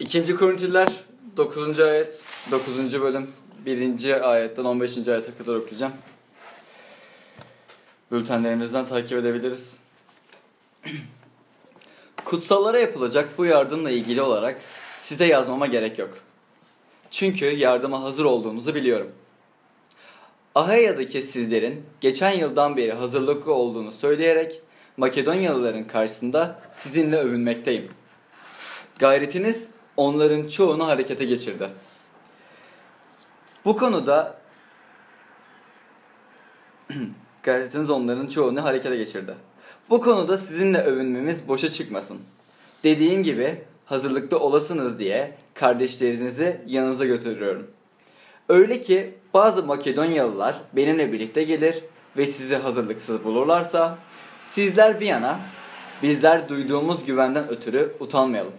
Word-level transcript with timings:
İkinci 0.00 0.36
Korintililer 0.36 0.88
9. 1.36 1.80
ayet, 1.80 2.22
9. 2.50 3.00
bölüm 3.00 3.30
1. 3.66 4.30
ayetten 4.30 4.64
15. 4.64 5.08
ayete 5.08 5.30
kadar 5.38 5.56
okuyacağım. 5.56 5.92
Bültenlerimizden 8.12 8.86
takip 8.86 9.18
edebiliriz. 9.18 9.78
Kutsallara 12.24 12.78
yapılacak 12.78 13.28
bu 13.38 13.44
yardımla 13.44 13.90
ilgili 13.90 14.22
olarak 14.22 14.60
size 15.00 15.26
yazmama 15.26 15.66
gerek 15.66 15.98
yok. 15.98 16.18
Çünkü 17.10 17.46
yardıma 17.46 18.02
hazır 18.02 18.24
olduğunuzu 18.24 18.74
biliyorum. 18.74 19.12
Ahaya'daki 20.54 21.22
sizlerin 21.22 21.86
geçen 22.00 22.32
yıldan 22.32 22.76
beri 22.76 22.92
hazırlıklı 22.92 23.54
olduğunu 23.54 23.92
söyleyerek 23.92 24.60
Makedonyalıların 24.96 25.86
karşısında 25.86 26.60
sizinle 26.70 27.16
övünmekteyim. 27.16 27.90
Gayretiniz 28.98 29.68
onların 29.96 30.48
çoğunu 30.48 30.86
harekete 30.86 31.24
geçirdi. 31.24 31.70
Bu 33.64 33.76
konuda 33.76 34.38
gayretiniz 37.42 37.90
onların 37.90 38.26
çoğunu 38.26 38.64
harekete 38.64 38.96
geçirdi. 38.96 39.34
Bu 39.90 40.00
konuda 40.00 40.38
sizinle 40.38 40.78
övünmemiz 40.82 41.48
boşa 41.48 41.72
çıkmasın. 41.72 42.18
Dediğim 42.84 43.22
gibi 43.22 43.64
hazırlıklı 43.84 44.38
olasınız 44.38 44.98
diye 44.98 45.36
kardeşlerinizi 45.54 46.60
yanınıza 46.66 47.04
götürüyorum. 47.04 47.70
Öyle 48.48 48.80
ki 48.80 49.14
bazı 49.34 49.64
Makedonyalılar 49.64 50.56
benimle 50.72 51.12
birlikte 51.12 51.42
gelir 51.42 51.84
ve 52.16 52.26
sizi 52.26 52.56
hazırlıksız 52.56 53.24
bulurlarsa 53.24 53.98
sizler 54.40 55.00
bir 55.00 55.06
yana 55.06 55.40
bizler 56.02 56.48
duyduğumuz 56.48 57.04
güvenden 57.04 57.48
ötürü 57.48 57.96
utanmayalım. 58.00 58.52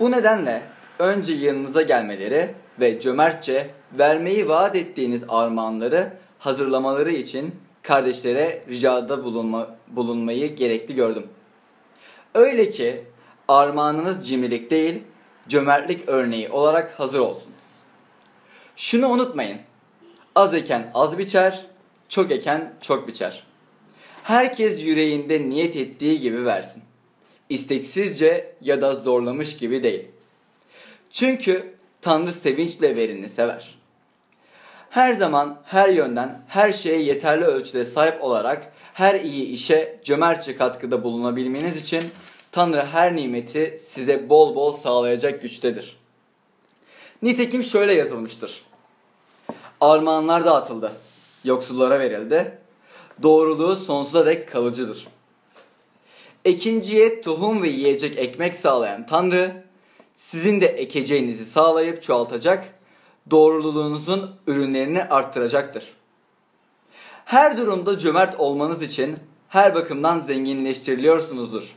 Bu 0.00 0.10
nedenle 0.10 0.62
önce 0.98 1.34
yanınıza 1.34 1.82
gelmeleri 1.82 2.54
ve 2.80 3.00
cömertçe 3.00 3.70
vermeyi 3.98 4.48
vaat 4.48 4.76
ettiğiniz 4.76 5.24
armağanları 5.28 6.12
hazırlamaları 6.38 7.12
için 7.12 7.54
kardeşlere 7.82 8.64
ricada 8.68 9.24
bulunma, 9.24 9.76
bulunmayı 9.88 10.56
gerekli 10.56 10.94
gördüm. 10.94 11.26
Öyle 12.34 12.70
ki 12.70 13.04
armağanınız 13.48 14.28
cimrilik 14.28 14.70
değil, 14.70 15.02
cömertlik 15.48 16.08
örneği 16.08 16.50
olarak 16.50 17.00
hazır 17.00 17.18
olsun. 17.18 17.52
Şunu 18.76 19.08
unutmayın. 19.08 19.58
Az 20.34 20.54
eken 20.54 20.90
az 20.94 21.18
biçer, 21.18 21.66
çok 22.08 22.30
eken 22.30 22.74
çok 22.80 23.08
biçer. 23.08 23.46
Herkes 24.22 24.84
yüreğinde 24.84 25.48
niyet 25.48 25.76
ettiği 25.76 26.20
gibi 26.20 26.44
versin. 26.44 26.82
İsteksizce 27.48 28.54
ya 28.60 28.82
da 28.82 28.94
zorlamış 28.94 29.56
gibi 29.56 29.82
değil. 29.82 30.08
Çünkü 31.10 31.74
Tanrı 32.00 32.32
sevinçle 32.32 32.96
verini 32.96 33.28
sever. 33.28 33.74
Her 34.90 35.12
zaman 35.12 35.60
her 35.64 35.88
yönden 35.88 36.42
her 36.48 36.72
şeye 36.72 37.02
yeterli 37.02 37.44
ölçüde 37.44 37.84
sahip 37.84 38.24
olarak 38.24 38.72
her 38.94 39.20
iyi 39.20 39.46
işe 39.46 40.00
cömertçe 40.04 40.56
katkıda 40.56 41.04
bulunabilmeniz 41.04 41.82
için 41.82 42.04
Tanrı 42.52 42.86
her 42.86 43.16
nimeti 43.16 43.78
size 43.80 44.28
bol 44.28 44.54
bol 44.54 44.76
sağlayacak 44.76 45.42
güçtedir. 45.42 45.96
Nitekim 47.22 47.64
şöyle 47.64 47.94
yazılmıştır. 47.94 48.64
Armağanlar 49.80 50.44
dağıtıldı, 50.44 50.92
yoksullara 51.44 52.00
verildi, 52.00 52.58
doğruluğu 53.22 53.76
sonsuza 53.76 54.26
dek 54.26 54.48
kalıcıdır. 54.48 55.06
Ekinciye 56.44 57.20
tohum 57.20 57.62
ve 57.62 57.68
yiyecek 57.68 58.18
ekmek 58.18 58.56
sağlayan 58.56 59.06
Tanrı, 59.06 59.64
sizin 60.14 60.60
de 60.60 60.66
ekeceğinizi 60.66 61.44
sağlayıp 61.44 62.02
çoğaltacak, 62.02 62.74
doğruluğunuzun 63.30 64.30
ürünlerini 64.46 65.04
arttıracaktır. 65.04 65.84
Her 67.24 67.56
durumda 67.56 67.98
cömert 67.98 68.40
olmanız 68.40 68.82
için 68.82 69.16
her 69.48 69.74
bakımdan 69.74 70.20
zenginleştiriliyorsunuzdur. 70.20 71.74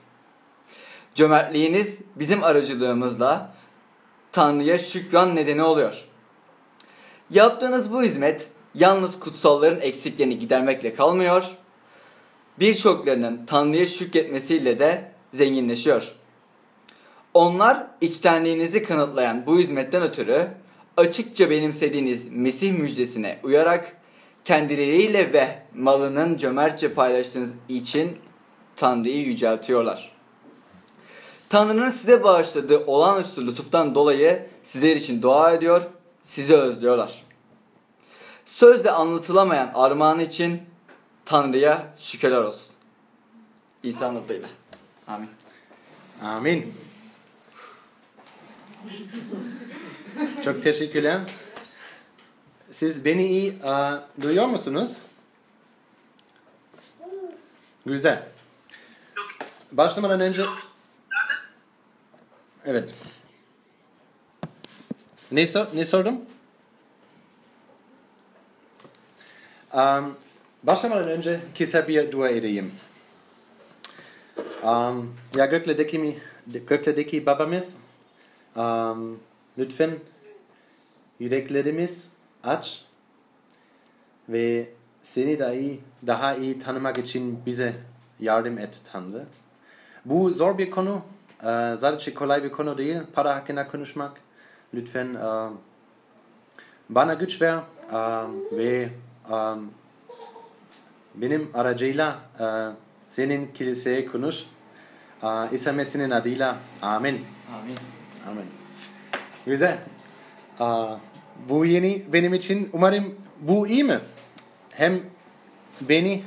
Cömertliğiniz 1.16 2.00
bizim 2.16 2.44
aracılığımızla 2.44 3.54
Tanrı'ya 4.32 4.78
şükran 4.78 5.36
nedeni 5.36 5.64
oluyor. 5.64 6.04
Yaptığınız 7.30 7.94
bu 7.94 8.04
hizmet 8.04 8.48
yalnız 8.76 9.20
kutsalların 9.20 9.82
eksiklerini 9.82 10.40
gidermekle 10.40 10.94
kalmıyor, 10.94 11.58
birçoklarının 12.60 13.46
Tanrı'ya 13.46 13.86
şükretmesiyle 13.86 14.80
de 14.80 15.12
zenginleşiyor. 15.34 16.12
Onlar 17.34 17.88
içtenliğinizi 18.02 18.84
kanıtlayan 18.84 19.46
bu 19.46 19.60
hizmetten 19.60 20.04
ötürü 20.04 20.48
açıkça 20.98 21.50
benimsediğiniz 21.50 22.28
Mesih 22.32 22.80
müjdesine 22.80 23.40
uyarak 23.44 23.98
kendileriyle 24.46 25.34
ve 25.34 25.60
malının 25.76 26.38
cömertçe 26.38 26.94
paylaştığınız 26.94 27.54
için 27.70 28.18
Tanrı'yı 28.76 29.26
yüceltiyorlar. 29.26 30.12
Tanrı'nın 31.50 31.90
size 31.90 32.24
bağışladığı 32.24 32.86
olağanüstü 32.86 33.48
lütuftan 33.48 33.96
dolayı 33.96 34.48
sizler 34.64 34.96
için 34.96 35.22
dua 35.22 35.52
ediyor, 35.52 35.82
sizi 36.24 36.56
özlüyorlar. 36.56 37.24
Sözle 38.46 38.92
anlatılamayan 38.92 39.72
armağan 39.74 40.20
için 40.20 40.62
Tanrı'ya 41.28 41.94
şükürler 42.00 42.38
olsun. 42.38 42.74
İsa 43.84 44.10
adıyla. 44.10 44.48
Amin. 45.08 45.30
Amin. 46.22 46.74
Çok 50.44 50.64
teşekkürler. 50.64 51.22
Siz 52.72 53.06
beni 53.06 53.28
iyi 53.28 53.58
uh, 53.64 54.22
duyuyor 54.22 54.46
musunuz? 54.46 54.98
Güzel. 57.86 58.28
Başlamadan 59.72 60.22
önce... 60.22 60.46
Evet. 62.66 62.90
Ne, 65.32 65.48
sor, 65.48 65.68
ne 65.74 65.86
sordum? 65.86 66.22
Um, 69.74 70.18
başlamadan 70.68 71.10
önce 71.10 71.40
kısa 71.58 71.88
bir 71.88 72.12
dua 72.12 72.30
edeyim. 72.30 72.72
Um, 74.64 75.16
ya 75.36 75.46
göklerdeki, 75.46 76.00
mi, 76.00 76.18
göklerdeki 76.48 77.26
babamız, 77.26 77.78
um, 78.56 79.20
lütfen 79.58 79.92
yüreklerimiz 81.20 82.10
aç 82.44 82.82
ve 84.30 84.70
seni 85.02 85.40
daha 85.40 85.54
iyi, 85.54 85.80
daha 86.08 86.36
iyi 86.36 86.60
tanımak 86.60 86.98
için 86.98 87.40
bize 87.46 87.74
yardım 88.20 88.58
et 88.58 88.82
Tanrı. 88.92 89.26
Bu 90.06 90.32
zor 90.32 90.58
bir 90.58 90.72
konu, 90.72 90.96
uh, 90.96 91.78
sadece 91.78 92.14
kolay 92.14 92.44
bir 92.44 92.52
konu 92.52 92.78
değil. 92.78 92.98
Para 93.14 93.36
hakkında 93.36 93.68
konuşmak. 93.68 94.12
Lütfen 94.74 95.16
uh, 95.16 95.52
bana 96.90 97.14
güç 97.14 97.42
ver 97.42 97.58
uh, 97.92 98.30
ve 98.52 98.90
um, 99.32 99.72
benim 101.22 101.50
aracıyla 101.54 102.20
uh, 102.40 102.74
senin 103.10 103.48
kiliseye 103.54 104.06
konuş. 104.06 104.44
Uh, 105.24 105.54
İsa 105.54 105.72
Mesih'in 105.72 106.10
adıyla. 106.10 106.58
Amin. 106.82 107.26
Amin. 107.54 107.78
Amin. 108.28 108.46
Güzel. 109.46 109.78
Uh, 110.60 110.98
bu 111.50 111.66
yeni 111.66 112.04
benim 112.14 112.34
için 112.34 112.70
umarım 112.74 113.16
bu 113.40 113.68
iyi 113.68 113.84
mi? 113.84 114.00
Hem 114.72 115.02
beni 115.82 116.24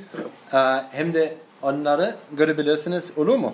uh, 0.53 0.83
hem 0.91 1.13
de 1.13 1.37
onları 1.61 2.15
görebilirsiniz 2.31 3.17
olur 3.17 3.35
mu? 3.35 3.53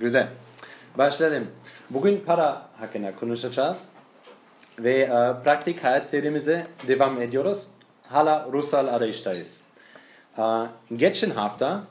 Güzel. 0.00 0.28
Başlayalım. 0.98 1.46
Bugün 1.90 2.22
para 2.26 2.68
hakkında 2.78 3.14
konuşacağız. 3.14 3.84
Ve 4.78 5.04
uh, 5.12 5.44
pratik 5.44 5.84
hayat 5.84 6.08
serimize 6.08 6.66
devam 6.88 7.22
ediyoruz. 7.22 7.68
Hala 8.10 8.48
ruhsal 8.52 8.86
arayıştayız. 8.86 9.60
Geçen 10.96 11.30
hafta 11.30 11.82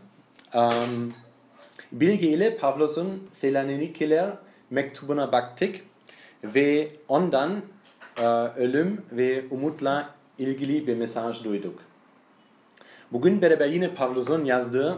Bilge 1.91 2.27
ile 2.27 2.57
Pavlus'un 2.57 3.29
Selanikliler 3.33 4.29
mektubuna 4.69 5.31
baktık 5.31 5.75
ve 6.43 6.91
ondan 7.07 7.61
ölüm 8.57 9.05
ve 9.11 9.43
umutla 9.51 10.09
ilgili 10.37 10.87
bir 10.87 10.95
mesaj 10.95 11.43
duyduk. 11.43 11.79
Bugün 13.11 13.41
beraber 13.41 13.67
yine 13.67 13.95
Pavlus'un 13.95 14.45
yazdığı 14.45 14.97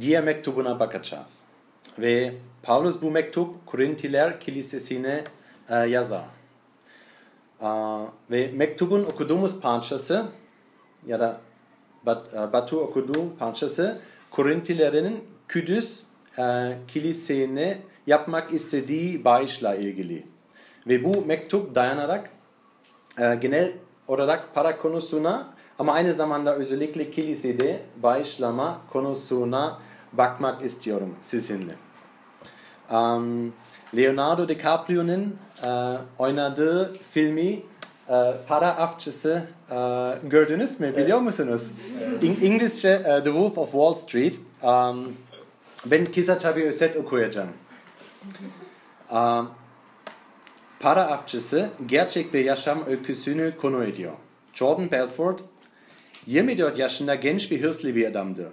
diğer 0.00 0.24
mektubuna 0.24 0.80
bakacağız. 0.80 1.40
Ve 1.98 2.34
Paulus 2.62 3.02
bu 3.02 3.10
mektup 3.10 3.66
Korintiler 3.66 4.40
Kilisesi'ne 4.40 5.24
yazar. 5.70 6.24
Ve 8.30 8.50
mektubun 8.54 9.04
okuduğumuz 9.04 9.60
parçası 9.60 10.26
ya 11.06 11.20
da 11.20 11.40
Bat, 12.06 12.26
uh, 12.34 12.52
Batu 12.52 12.80
okuduğu 12.80 13.36
parçası 13.38 14.00
Korintilerin 14.30 15.24
Kudüs 15.52 16.04
e, 16.38 16.78
kilisene 16.88 17.78
yapmak 18.06 18.52
istediği 18.52 19.24
bağışla 19.24 19.74
ilgili. 19.74 20.26
Ve 20.86 21.04
bu 21.04 21.26
mektup 21.26 21.74
dayanarak 21.74 22.30
e, 23.18 23.34
genel 23.34 23.72
olarak 24.08 24.54
para 24.54 24.78
konusuna 24.78 25.54
ama 25.78 25.92
aynı 25.92 26.14
zamanda 26.14 26.56
özellikle 26.56 27.10
kilisede 27.10 27.82
bağışlama 27.96 28.80
konusuna 28.92 29.78
bakmak 30.12 30.64
istiyorum 30.64 31.14
sizinle. 31.22 31.74
Um, 32.90 33.52
Leonardo 33.96 34.48
DiCaprio'nun 34.48 35.36
e, 35.64 35.68
oynadığı 36.18 36.96
filmi 37.10 37.62
e, 38.08 38.34
Para 38.48 38.76
Avcısı 38.76 39.42
e, 39.70 39.76
gördünüz 40.28 40.80
mü? 40.80 40.96
Biliyor 40.96 41.18
musunuz? 41.18 41.70
İng 42.22 42.42
İngilizce 42.42 42.88
e, 42.88 43.02
The 43.02 43.24
Wolf 43.24 43.58
of 43.58 43.70
Wall 43.70 43.94
Street. 43.94 44.38
Um, 44.62 45.12
ben 45.86 46.04
kısaca 46.04 46.56
bir 46.56 46.64
özet 46.64 46.96
okuyacağım. 46.96 47.48
Um, 49.10 49.50
para 50.80 51.06
avcısı 51.06 51.70
gerçek 51.86 52.34
bir 52.34 52.44
yaşam 52.44 52.86
öyküsünü 52.86 53.56
konu 53.56 53.84
ediyor. 53.84 54.12
Jordan 54.52 54.90
Belfort 54.90 55.40
24 56.26 56.78
yaşında 56.78 57.14
genç 57.14 57.52
ve 57.52 57.60
hırslı 57.60 57.94
bir 57.94 58.06
adamdır. 58.06 58.46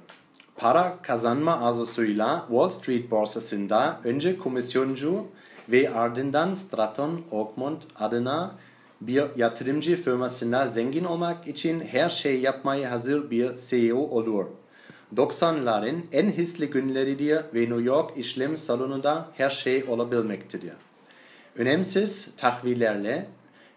Para 0.60 0.98
kazanma 1.02 1.60
arzusuyla 1.68 2.46
Wall 2.48 2.70
Street 2.70 3.12
borsasında 3.12 4.00
önce 4.04 4.38
komisyoncu 4.38 5.26
ve 5.70 5.94
ardından 5.94 6.56
Stratton 6.56 7.22
Oakmont 7.32 7.84
adına 7.96 8.52
bir 9.02 9.24
yatırımcı 9.36 9.96
firmasında 9.96 10.68
zengin 10.68 11.04
olmak 11.04 11.48
için 11.48 11.80
her 11.80 12.10
şey 12.10 12.40
yapmaya 12.42 12.92
hazır 12.92 13.32
bir 13.32 13.58
CEO 13.58 13.98
olur. 13.98 14.46
90'ların 15.16 16.02
en 16.12 16.32
hızlı 16.32 16.66
günleridir 16.66 17.42
ve 17.54 17.60
New 17.60 17.82
York 17.82 18.18
işlem 18.18 18.58
salonunda 18.58 19.28
her 19.34 19.50
şey 19.50 19.84
olabilmektedir. 19.84 20.74
Önemsiz 21.56 22.28
tahvillerle 22.38 23.28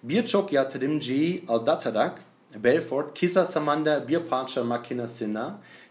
birçok 0.02 0.52
yatırımcıyı 0.52 1.40
aldatarak 1.48 2.22
Belfort 2.56 3.20
kısa 3.20 3.44
zamanda 3.44 4.08
bir 4.08 4.18
parça 4.18 4.64
makinesine 4.64 5.44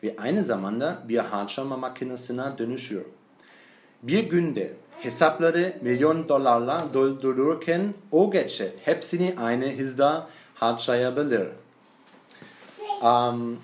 ve 0.04 0.16
aynı 0.18 0.44
zamanda 0.44 1.00
bir 1.08 1.18
harcama 1.18 1.78
makinesine 1.78 2.58
dönüşüyor. 2.58 3.06
Bir 4.04 4.30
günde 4.30 4.74
hesapları 5.00 5.74
milyon 5.82 6.30
dolarla 6.30 6.88
doldururken 6.94 7.94
o 8.12 8.32
gece 8.32 8.74
hepsini 8.86 9.36
aynı 9.38 9.78
hızda 9.78 10.28
harcayabilir. 10.56 11.48
Um, 13.04 13.60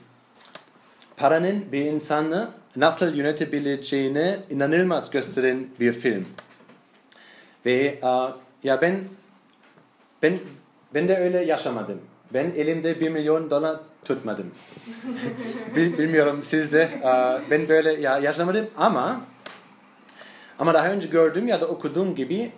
paranın 1.17 1.71
bir 1.71 1.85
insanı 1.85 2.49
nasıl 2.75 3.15
yönetebileceğini 3.15 4.39
inanılmaz 4.49 5.09
gösteren 5.09 5.67
bir 5.79 5.94
film. 5.94 6.25
Ve 7.65 7.99
uh, 8.03 8.31
ya 8.63 8.81
ben 8.81 9.03
ben 10.23 10.39
ben 10.94 11.07
de 11.07 11.17
öyle 11.17 11.45
yaşamadım. 11.45 12.01
Ben 12.33 12.45
elimde 12.45 13.00
bir 13.00 13.09
milyon 13.09 13.50
dolar 13.50 13.79
tutmadım. 14.06 14.51
Bil, 15.75 15.97
bilmiyorum 15.97 16.39
siz 16.44 16.74
de. 16.74 16.89
Ben 17.51 17.69
böyle 17.69 17.94
ya 17.94 18.18
yaşamadım 18.18 18.68
ama 18.77 19.21
ama 20.59 20.74
daha 20.74 20.89
önce 20.89 21.07
gördüm 21.07 21.47
ya 21.47 21.62
da 21.62 21.68
okuduğum 21.68 22.15
gibi 22.15 22.51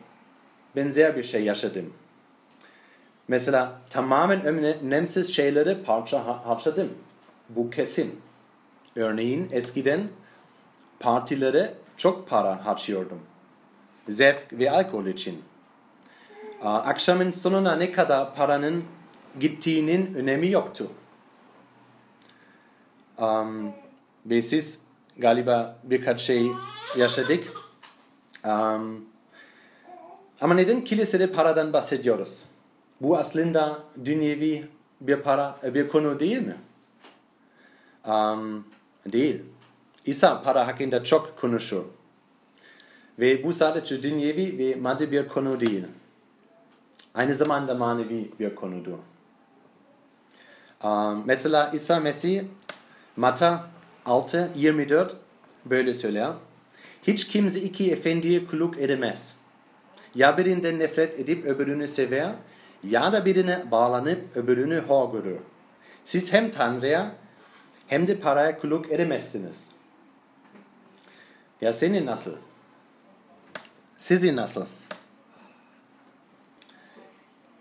benzer 0.76 1.18
bir 1.18 1.24
şey 1.24 1.44
yaşadım. 1.44 1.94
Mesela 3.28 3.72
tamamen 3.90 4.46
önemsiz 4.46 5.36
şeyleri 5.36 5.84
parça 5.84 6.40
harcadım. 6.46 6.90
Bu 7.50 7.70
kesin. 7.70 8.22
Örneğin 8.96 9.48
eskiden 9.52 10.08
partilere 11.00 11.74
çok 11.98 12.30
para 12.30 12.66
harcıyordum. 12.66 13.20
Zevk 14.10 14.48
ve 14.52 14.72
alkol 14.72 15.06
için. 15.06 15.44
Akşamın 16.64 17.32
sonuna 17.32 17.76
ne 17.76 17.92
kadar 17.92 18.36
paranın 18.36 18.84
gittiğinin 19.40 20.14
önemi 20.14 20.50
yoktu. 20.50 20.88
Um, 23.18 23.72
ve 24.26 24.42
siz 24.42 24.82
galiba 25.18 25.80
birkaç 25.84 26.22
şey 26.22 26.48
yaşadık. 26.98 27.44
Um, 28.46 29.06
ama 30.42 30.54
neden 30.54 30.84
kilisede 30.84 31.32
paradan 31.32 31.74
bahsediyoruz? 31.74 32.44
Bu 33.02 33.18
aslında 33.18 33.84
dünyevi 34.06 34.66
bir 35.02 35.16
para, 35.16 35.58
bir 35.64 35.88
konu 35.88 36.20
değil 36.20 36.42
mi? 36.42 36.56
Um, 38.08 38.66
değil. 39.06 39.42
İsa 40.06 40.42
para 40.42 40.68
hakkında 40.68 41.04
çok 41.04 41.38
konuşuyor. 41.42 41.86
Ve 43.20 43.44
bu 43.44 43.54
sadece 43.54 44.04
dünyevi 44.04 44.58
ve 44.58 44.76
maddi 44.76 45.12
bir 45.12 45.28
konu 45.28 45.60
değil. 45.60 45.86
Aynı 47.14 47.36
zamanda 47.36 47.76
manevi 47.76 48.32
bir 48.40 48.56
konudur. 48.56 48.98
Mesela 51.26 51.72
İsa 51.74 52.00
Mesih 52.00 52.44
Mata 53.18 53.68
6, 54.06 54.52
24 54.56 55.16
böyle 55.66 55.94
söyler. 55.94 56.32
Hiç 57.04 57.28
kimse 57.28 57.62
iki 57.62 57.92
efendiye 57.92 58.46
kulluk 58.46 58.78
edemez. 58.78 59.36
Ya 60.16 60.38
birinden 60.38 60.80
nefret 60.80 61.20
edip 61.20 61.46
öbürünü 61.46 61.88
sever 61.88 62.32
ya 62.84 63.12
da 63.12 63.26
birine 63.26 63.72
bağlanıp 63.72 64.38
öbürünü 64.38 64.80
hor 64.80 65.14
görür. 65.14 65.38
Siz 66.06 66.34
hem 66.34 66.52
Tanrı'ya 66.52 67.16
hem 67.88 68.08
de 68.08 68.20
paraya 68.20 68.60
kulluk 68.60 68.92
edemezsiniz. 68.92 69.70
Ya 71.62 71.74
senin 71.74 72.06
nasıl? 72.06 72.36
Sizin 73.98 74.36
nasıl? 74.36 74.66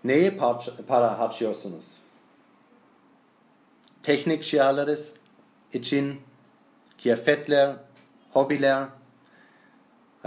Neye 0.03 0.37
para 0.87 1.19
harcıyorsunuz? 1.19 2.08
Teknik 4.03 4.43
şeyler 4.43 4.97
için, 5.73 6.21
kıyafetler, 7.01 7.75
hobiler, 8.31 8.87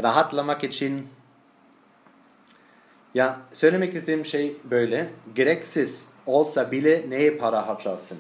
rahatlamak 0.03 0.65
için. 0.65 1.09
Ya 3.15 3.41
söylemek 3.53 3.95
istediğim 3.95 4.27
şey 4.27 4.57
böyle. 4.65 5.11
Gereksiz 5.35 6.09
olsa 6.27 6.73
bile 6.73 7.05
neye 7.09 7.37
para 7.37 7.69
harcarsın? 7.69 8.19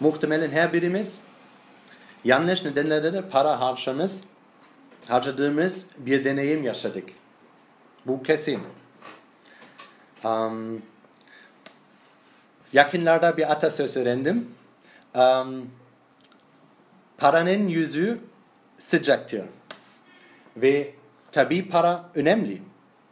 Muhtemelen 0.00 0.50
her 0.50 0.72
birimiz 0.72 1.20
yanlış 2.24 2.64
nedenlerle 2.64 3.12
de 3.12 3.28
para 3.28 3.60
harcamız, 3.60 4.24
harcadığımız 5.08 5.86
bir 5.98 6.24
deneyim 6.24 6.64
yaşadık. 6.64 7.08
Bu 8.06 8.22
kesin. 8.22 8.60
Um, 10.24 10.82
yakınlarda 12.72 13.36
bir 13.36 13.52
atasöz 13.52 13.96
öğrendim. 13.96 14.48
Um, 15.14 15.70
paranın 17.18 17.68
yüzü 17.68 18.20
sıcaktır. 18.78 19.44
Ve 20.56 20.94
tabi 21.32 21.68
para 21.68 22.10
önemli. 22.14 22.62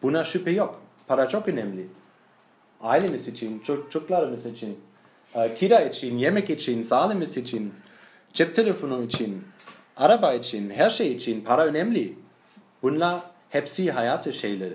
Buna 0.02 0.24
şüphe 0.24 0.50
yok. 0.50 0.80
Para 1.06 1.28
çok 1.28 1.48
önemli. 1.48 1.86
Ailemiz 2.80 3.28
için, 3.28 3.60
çocuklarımız 3.60 4.46
için, 4.46 4.80
e, 5.34 5.54
kira 5.54 5.80
için, 5.80 6.18
yemek 6.18 6.50
için, 6.50 6.82
sağlığımız 6.82 7.36
için, 7.36 7.74
cep 8.32 8.54
telefonu 8.54 9.02
için, 9.02 9.44
araba 9.96 10.34
için, 10.34 10.70
her 10.70 10.90
şey 10.90 11.12
için 11.12 11.44
para 11.44 11.64
önemli. 11.64 12.18
Bunlar 12.82 13.20
hepsi 13.50 13.92
hayatı 13.92 14.32
şeyleri. 14.32 14.74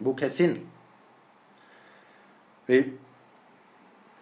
Bu 0.00 0.16
kesin. 0.16 0.66
Ve 2.68 2.84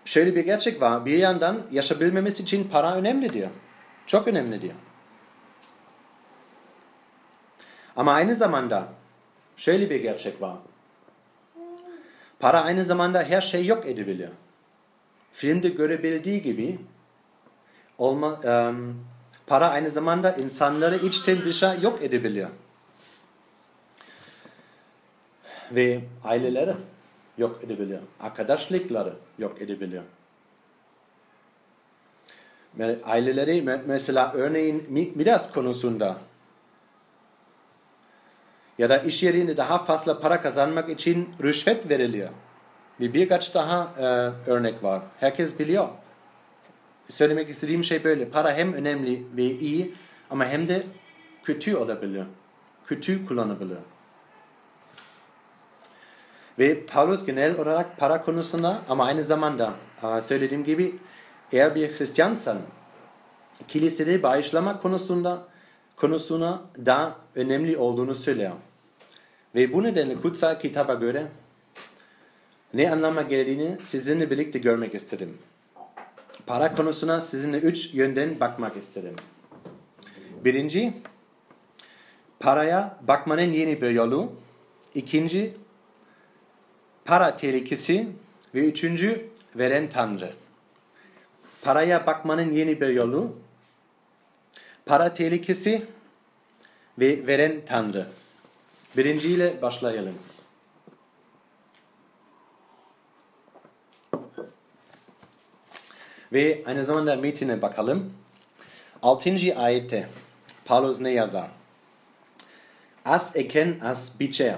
şöyle 0.05 0.35
bir 0.35 0.45
gerçek 0.45 0.81
var. 0.81 1.07
Bir 1.07 1.19
yandan 1.19 1.63
yaşayabilmemiz 1.71 2.41
için 2.41 2.69
para 2.69 2.95
önemli 2.95 3.33
diyor. 3.33 3.51
Çok 4.07 4.29
önemli 4.29 4.63
diyor. 4.63 4.75
Ama 7.97 8.13
aynı 8.13 8.35
zamanda 8.35 8.89
şöyle 9.57 9.91
bir 9.91 10.01
gerçek 10.01 10.43
var. 10.43 10.57
Para 12.41 12.63
aynı 12.63 12.85
zamanda 12.85 13.23
her 13.23 13.41
şey 13.41 13.67
yok 13.67 13.87
edebiliyor. 13.87 14.31
Filmde 15.33 15.69
görebildiği 15.69 16.43
gibi 16.43 16.79
olma, 17.99 18.41
um, 18.41 19.05
para 19.47 19.69
aynı 19.69 19.91
zamanda 19.91 20.33
insanları 20.33 20.97
içten 20.97 21.39
dışa 21.45 21.75
yok 21.75 22.03
edebiliyor. 22.03 22.51
Ve 25.73 26.01
aileleri 26.25 26.75
yok 27.39 27.61
edebiliyor. 27.65 28.01
Arkadaşlıkları 28.21 29.15
yok 29.39 29.63
edebiliyor. 29.63 30.03
Aileleri 33.05 33.63
mesela 33.87 34.33
örneğin 34.33 35.13
miras 35.15 35.53
konusunda 35.53 36.19
ya 38.79 38.89
da 38.89 38.99
iş 38.99 39.23
yerinde 39.23 39.57
daha 39.57 39.79
fazla 39.79 40.21
para 40.21 40.43
kazanmak 40.43 40.91
için 40.91 41.29
rüşvet 41.43 41.91
veriliyor. 41.91 42.29
Bir 43.01 43.15
birkaç 43.15 43.55
daha 43.55 43.93
e, 43.99 44.03
örnek 44.51 44.83
var. 44.83 45.03
Herkes 45.21 45.59
biliyor. 45.59 45.89
söylemek 47.09 47.51
istediğim 47.51 47.85
şey 47.85 48.05
böyle. 48.05 48.29
Para 48.29 48.55
hem 48.55 48.73
önemli 48.73 49.23
ve 49.37 49.45
iyi 49.45 49.95
ama 50.31 50.47
hem 50.47 50.69
de 50.69 50.83
kötü 51.45 51.77
olabilir. 51.77 52.25
Kötü 52.87 53.27
kullanabilir. 53.27 53.79
Ve 56.59 56.87
Paulus 56.87 57.27
genel 57.27 57.59
olarak 57.59 57.99
para 57.99 58.23
konusunda 58.23 58.83
ama 58.89 59.05
aynı 59.05 59.25
zamanda 59.25 59.75
e, 60.03 60.21
söylediğim 60.21 60.65
gibi 60.65 60.95
eğer 61.53 61.75
bir 61.75 61.99
Hristiyansan 61.99 62.59
kilisede 63.69 64.23
bağışlama 64.23 64.81
konusunda 64.81 65.49
konusuna 65.97 66.63
daha 66.87 67.17
önemli 67.35 67.77
olduğunu 67.77 68.15
söyler. 68.15 68.53
Ve 69.55 69.73
bu 69.73 69.83
nedenle 69.83 70.15
kutsal 70.15 70.61
kitaba 70.61 70.95
göre 70.95 71.27
ne 72.75 72.93
anlama 72.93 73.23
geldiğini 73.23 73.77
sizinle 73.83 74.31
birlikte 74.31 74.59
görmek 74.59 74.95
istedim. 74.95 75.39
Para 76.47 76.75
konusuna 76.75 77.21
sizinle 77.21 77.59
üç 77.59 77.95
yönden 77.95 78.41
bakmak 78.41 78.77
istedim. 78.77 79.15
Birinci, 80.45 80.93
paraya 82.41 82.99
bakmanın 83.09 83.53
yeni 83.53 83.83
bir 83.83 83.91
yolu. 83.91 84.33
İkinci, 84.95 85.55
para 87.05 87.37
tehlikesi. 87.37 88.09
Ve 88.55 88.61
üçüncü, 88.61 89.31
veren 89.57 89.91
Tanrı. 89.91 90.33
Paraya 91.63 92.07
bakmanın 92.07 92.53
yeni 92.53 92.81
bir 92.81 92.89
yolu. 92.89 93.37
Para 94.87 95.15
tehlikesi 95.15 95.87
ve 96.99 97.27
veren 97.27 97.61
Tanrı. 97.67 98.07
Birinciyle 98.97 99.63
başlayalım. 99.63 100.19
Ve 106.33 106.63
aynı 106.67 106.85
zamanda 106.85 107.17
metine 107.17 107.63
bakalım. 107.63 108.13
6. 109.03 109.37
ayette 109.57 110.09
Paulus 110.65 111.01
ne 111.01 111.11
yazar? 111.11 111.49
Az 113.05 113.37
eken 113.37 113.81
az 113.83 114.13
biçer. 114.21 114.57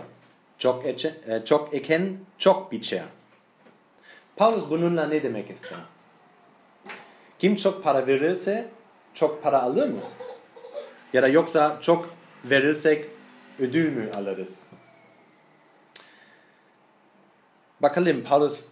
Çok, 0.59 0.87
ece, 0.87 1.15
e, 1.27 1.45
çok 1.45 1.75
eken 1.75 2.17
çok 2.39 2.73
biçer. 2.73 3.05
Paulus 4.37 4.71
bununla 4.71 5.07
ne 5.07 5.23
demek 5.23 5.51
ister? 5.51 5.79
Kim 7.39 7.57
çok 7.57 7.85
para 7.85 8.07
verirse 8.07 8.69
çok 9.15 9.43
para 9.43 9.63
alır 9.63 9.89
mı? 9.89 10.01
Ya 11.13 11.23
da 11.23 11.29
yoksa 11.29 11.79
çok 11.81 12.11
verirsek 12.45 13.07
ödül 13.59 13.97
mü 13.97 14.11
alırız? 14.15 14.63
Bakalım 17.83 18.25
Paulus 18.25 18.65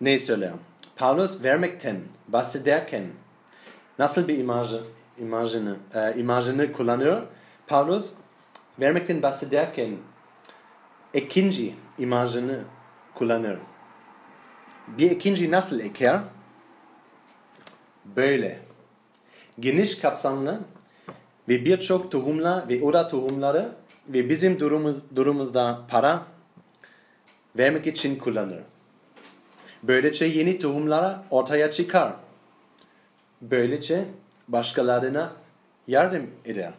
ne 0.00 0.18
söyler? 0.18 0.52
Paulus 0.96 1.42
vermekten 1.42 2.00
bahsederken 2.28 3.06
nasıl 3.98 4.28
bir 4.28 4.38
imajı, 4.38 4.84
imajını, 5.18 5.76
e, 5.94 6.14
imajını 6.14 6.72
kullanıyor? 6.72 7.22
Paulus 7.66 8.14
vermekten 8.80 9.22
bahsederken 9.22 9.96
ikinci 11.14 11.74
imajını 11.98 12.60
kullanır. 13.14 13.58
Bir 14.88 15.10
ikinci 15.10 15.50
nasıl 15.50 15.80
eker? 15.80 16.20
Böyle. 18.04 18.58
Geniş 19.60 19.98
kapsamlı 19.98 20.60
ve 21.48 21.64
birçok 21.64 22.10
tohumlar 22.10 22.68
ve 22.68 22.82
oda 22.82 23.08
tohumları 23.08 23.72
ve 24.08 24.28
bizim 24.28 24.60
durumumuz, 24.60 25.16
durumumuzda 25.16 25.80
para 25.88 26.22
vermek 27.56 27.86
için 27.86 28.16
kullanır. 28.16 28.62
Böylece 29.82 30.24
yeni 30.24 30.58
tohumlara 30.58 31.24
ortaya 31.30 31.70
çıkar. 31.70 32.12
Böylece 33.42 34.04
başkalarına 34.48 35.32
yardım 35.88 36.30
eder. 36.44 36.72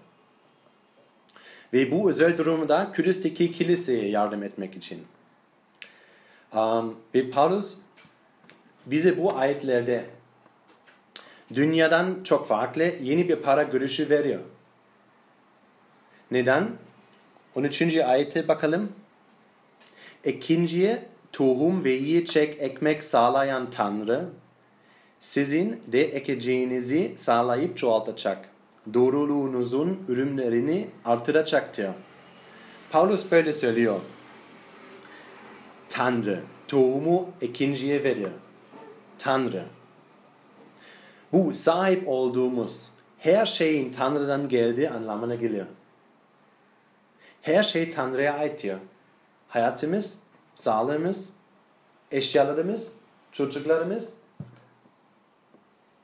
Ve 1.74 1.92
bu 1.92 2.10
özel 2.10 2.38
durumda 2.38 2.92
Kudüs'teki 2.96 3.51
kiliseye 3.51 4.10
yardım 4.10 4.44
etmek 4.44 4.75
için. 4.75 5.04
Um, 6.54 6.96
ve 7.16 7.30
Paulus 7.30 7.78
bize 8.86 9.18
bu 9.18 9.38
ayetlerde 9.38 10.06
dünyadan 11.54 12.24
çok 12.24 12.48
farklı 12.48 12.84
yeni 12.84 13.30
bir 13.30 13.36
para 13.36 13.63
görüşü 13.63 14.10
veriyor. 14.10 14.40
Neden? 16.32 16.70
13. 17.56 17.82
ayete 17.98 18.48
bakalım. 18.48 18.92
İkinciye 20.25 21.06
tohum 21.32 21.84
ve 21.84 21.92
yiyecek 21.92 22.58
ekmek 22.60 23.04
sağlayan 23.04 23.72
Tanrı, 23.72 24.30
sizin 25.20 25.82
de 25.88 26.04
ekeceğinizi 26.04 27.13
sağlayıp 27.18 27.78
çoğaltacak. 27.78 28.50
Doğruluğunuzun 28.94 30.04
ürünlerini 30.08 30.90
artıracaktır. 31.06 31.90
Paulus 32.92 33.32
böyle 33.32 33.54
söylüyor. 33.54 34.00
Tanrı 35.90 36.40
tohumu 36.68 37.30
ikinciye 37.42 38.04
verir. 38.04 38.32
Tanrı. 39.20 39.66
Bu 41.32 41.54
sahip 41.54 42.08
olduğumuz 42.08 42.92
her 43.20 43.46
şeyin 43.46 43.94
Tanrı'dan 43.94 44.50
geldiği 44.50 44.90
anlamına 44.90 45.36
geliyor. 45.36 45.66
Her 47.42 47.64
şey 47.64 47.92
Tanrı'ya 47.92 48.34
aittir. 48.34 48.78
Hayatımız, 49.48 50.20
sağlığımız, 50.56 51.30
eşyalarımız, 52.12 52.94
çocuklarımız, 53.32 54.14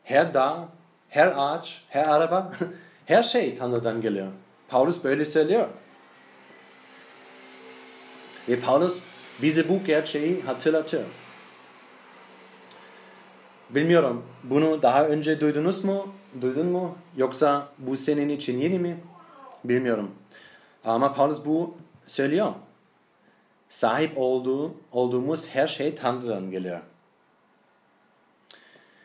her 0.03 0.33
dağ, 0.33 0.69
her 1.09 1.33
ağaç, 1.37 1.85
her 1.89 2.07
araba, 2.07 2.53
her 3.05 3.23
şey 3.23 3.57
Tanrı'dan 3.57 4.01
geliyor. 4.01 4.27
Paulus 4.67 5.03
böyle 5.03 5.25
söylüyor. 5.25 5.67
Ve 8.49 8.59
Paulus 8.59 9.03
bize 9.41 9.69
bu 9.69 9.83
gerçeği 9.83 10.41
hatırlatıyor. 10.41 11.03
Bilmiyorum, 13.69 14.25
bunu 14.43 14.81
daha 14.81 15.07
önce 15.07 15.41
duydunuz 15.41 15.83
mu? 15.83 16.13
Duydun 16.41 16.65
mu? 16.65 16.97
Yoksa 17.17 17.67
bu 17.77 17.97
senin 17.97 18.29
için 18.29 18.59
yeni 18.59 18.79
mi? 18.79 18.99
Bilmiyorum. 19.63 20.11
Ama 20.85 21.13
Paulus 21.13 21.45
bu 21.45 21.77
söylüyor. 22.07 22.53
Sahip 23.69 24.11
olduğu, 24.15 24.73
olduğumuz 24.91 25.47
her 25.49 25.67
şey 25.67 25.95
Tanrı'dan 25.95 26.51
geliyor. 26.51 26.79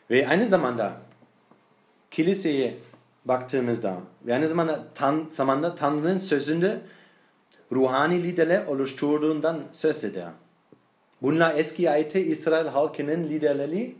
Ve 0.09 0.27
aynı 0.27 0.47
zamanda 0.47 0.93
kiliseye 2.15 2.77
baktığımızda 3.25 3.97
ve 4.25 4.33
aynı 4.33 4.47
zamanda, 4.47 4.83
tan, 4.95 5.27
zamanda 5.31 5.75
Tanrı'nın 5.75 6.17
sözünde 6.17 6.81
ruhani 7.71 8.23
liderler 8.23 8.65
oluşturduğundan 8.65 9.63
söz 9.73 10.03
eder. 10.03 10.29
Bunlar 11.21 11.55
eski 11.55 11.89
ayette 11.89 12.23
İsrail 12.23 12.67
halkının 12.67 13.23
liderleri 13.23 13.95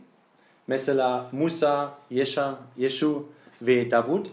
mesela 0.66 1.28
Musa, 1.32 1.98
Yesha, 2.10 2.58
Yeshu 2.76 3.28
ve 3.62 3.90
Davud 3.90 4.26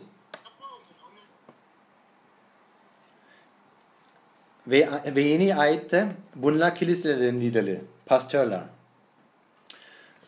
ve, 4.68 4.90
ve 5.16 5.22
yeni 5.22 5.56
ayette 5.56 6.08
bunlar 6.36 6.76
kiliselerin 6.76 7.42
lideri, 7.42 7.82
pastörler. 8.06 8.62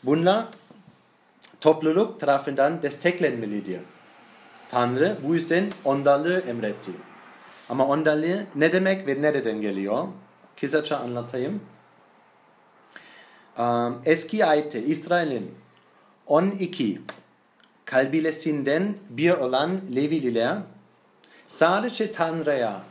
Bunlar 0.04 0.46
topluluk 1.64 2.20
tarafından 2.20 2.82
desteklenmelidir. 2.82 3.80
Tanrı 4.70 5.18
bu 5.28 5.34
yüzden 5.34 5.72
ondarlığı 5.86 6.40
emretti. 6.40 6.92
Ama 7.70 7.88
ondarlığı 7.88 8.46
ne 8.56 8.72
demek 8.72 9.08
ve 9.08 9.22
nereden 9.22 9.62
geliyor? 9.62 10.08
Kısaca 10.60 10.98
anlatayım. 10.98 11.62
Eski 14.06 14.46
ayette 14.46 14.84
İsrail'in 14.84 15.56
12 16.28 17.02
kalbilesinden 17.86 18.96
bir 19.10 19.32
olan 19.32 19.82
Levililer 19.96 20.58
sadece 21.48 22.12
Tanrı'ya 22.12 22.84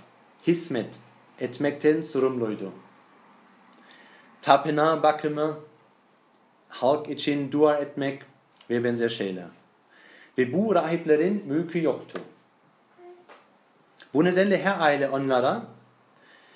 hizmet 0.46 0.98
etmekten 1.40 2.00
sorumluydu. 2.00 2.72
Tapınağı 4.42 5.02
bakımı, 5.02 5.58
halk 6.68 7.10
için 7.10 7.52
dua 7.52 7.76
etmek 7.76 8.22
ve 8.72 8.84
benzer 8.84 9.08
şeyler. 9.08 9.46
Ve 10.38 10.52
bu 10.52 10.74
rahiplerin 10.74 11.44
mülkü 11.46 11.82
yoktu. 11.82 12.20
Bu 14.14 14.24
nedenle 14.24 14.64
her 14.64 14.80
aile 14.80 15.08
onlara 15.08 15.62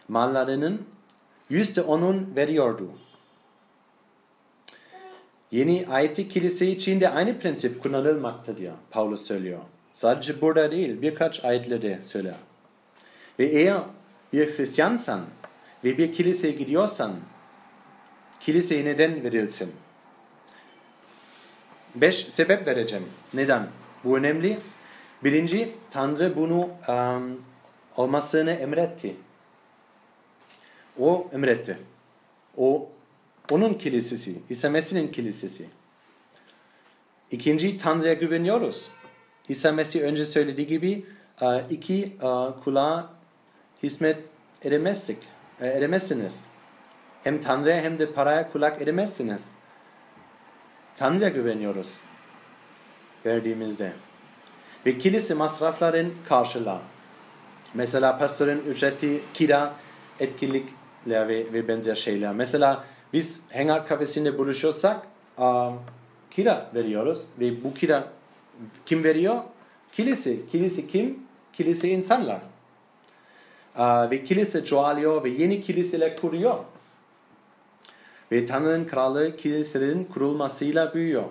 mallarının 0.09 0.87
yüzde 1.51 1.83
onun 1.83 2.37
veriyordu. 2.37 2.91
Yeni 5.51 5.87
ayeti 5.91 6.29
kilise 6.29 6.67
için 6.67 7.01
de 7.01 7.09
aynı 7.09 7.39
prensip 7.39 7.83
kullanılmaktadır. 7.83 8.71
Paulus 8.91 9.27
söylüyor. 9.27 9.61
Sadece 9.95 10.41
burada 10.41 10.71
değil 10.71 11.03
birkaç 11.03 11.45
ayetlerde 11.45 12.03
söyler. 12.03 12.35
Ve 13.39 13.47
eğer 13.47 13.81
bir 14.33 14.59
Hristiyansan 14.59 15.21
ve 15.85 15.99
bir 15.99 16.13
kiliseye 16.13 16.53
gidiyorsan 16.53 17.13
kiliseye 18.41 18.85
neden 18.85 19.25
verilsin? 19.25 19.73
Beş 21.97 22.17
sebep 22.17 22.67
vereceğim. 22.67 23.05
Neden? 23.35 23.69
Bu 24.05 24.19
önemli. 24.19 24.59
Birinci, 25.25 25.73
Tanrı 25.91 26.37
bunu 26.37 26.69
um, 26.89 27.43
olmasını 27.97 28.51
emretti. 28.51 29.17
O 30.99 31.29
emretti. 31.33 31.79
O 32.57 32.89
onun 33.51 33.75
kilisesi, 33.75 34.35
İsa 34.51 34.71
Mesih'in 34.71 35.09
kilisesi. 35.09 35.67
İkinci, 37.31 37.79
Tanrı'ya 37.79 38.13
güveniyoruz. 38.13 38.91
İsa 39.49 39.73
Mesih 39.73 40.03
önce 40.03 40.27
söylediği 40.27 40.67
gibi 40.67 41.07
iki 41.71 42.17
kulağa 42.65 43.11
hizmet 43.83 44.19
edemezsek, 44.63 45.19
edemezsiniz. 45.61 46.47
Hem 47.25 47.41
Tanrı'ya 47.41 47.81
hem 47.81 47.99
de 47.99 48.13
paraya 48.13 48.53
kulak 48.53 48.83
edemezsiniz. 48.83 49.49
Tanrı'ya 50.97 51.29
güveniyoruz 51.29 51.89
verdiğimizde. 53.27 53.93
Ve 54.87 54.99
kilise 54.99 55.35
masrafların 55.35 56.13
karşılar. 56.29 56.79
Mesela 57.75 58.19
pastörün 58.19 58.63
ücreti, 58.69 59.21
kira, 59.35 59.75
etkinlikler 60.21 61.29
ve, 61.29 61.53
ve 61.53 61.69
benzer 61.69 61.95
şeyler. 61.95 62.33
Mesela 62.33 62.85
biz 63.13 63.43
hangout 63.53 63.89
kafesinde 63.89 64.39
buluşuyorsak 64.39 65.07
kira 66.31 66.71
veriyoruz 66.75 67.27
ve 67.41 67.65
bu 67.65 67.75
kira 67.75 68.09
kim 68.87 69.05
veriyor? 69.05 69.43
Kilise. 69.93 70.47
Kilise 70.47 70.87
kim? 70.87 71.19
Kilise 71.53 71.89
insanlar. 71.89 72.41
Ve 74.11 74.25
kilise 74.25 74.65
çoğalıyor 74.65 75.25
ve 75.25 75.29
yeni 75.29 75.63
kiliseler 75.63 76.17
kuruyor. 76.17 76.55
Ve 78.33 78.47
Tanrı'nın 78.47 78.85
kralı 78.85 79.37
kiliselerin 79.37 80.05
kurulmasıyla 80.05 80.95
büyüyor. 80.95 81.25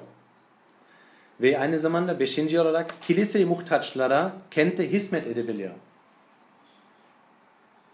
Ve 1.42 1.60
aynı 1.60 1.80
zamanda 1.80 2.20
beşinci 2.20 2.60
olarak 2.60 3.02
kilise 3.02 3.46
muhtaçlara 3.46 4.34
kente 4.52 4.92
hizmet 4.92 5.28
edebiliyor. 5.28 5.72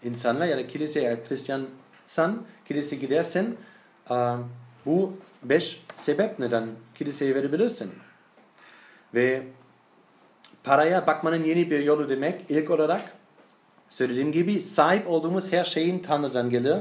İnsanlar 0.04 0.46
ya 0.46 0.56
da 0.56 0.66
kiliseye 0.66 1.20
Hristiyansan, 1.28 2.42
kilise 2.68 2.96
gidersen 2.96 3.46
bu 4.86 5.16
beş 5.42 5.82
sebep 5.98 6.38
neden 6.38 6.68
kiliseye 6.94 7.34
verebilirsin. 7.34 7.92
Ve 9.14 9.42
paraya 10.64 11.06
bakmanın 11.06 11.44
yeni 11.44 11.70
bir 11.70 11.78
yolu 11.80 12.08
demek 12.08 12.40
ilk 12.48 12.70
olarak 12.70 13.12
söylediğim 13.88 14.32
gibi 14.32 14.60
sahip 14.60 15.08
olduğumuz 15.08 15.52
her 15.52 15.64
şeyin 15.64 15.98
Tanrı'dan 15.98 16.50
gelir. 16.50 16.76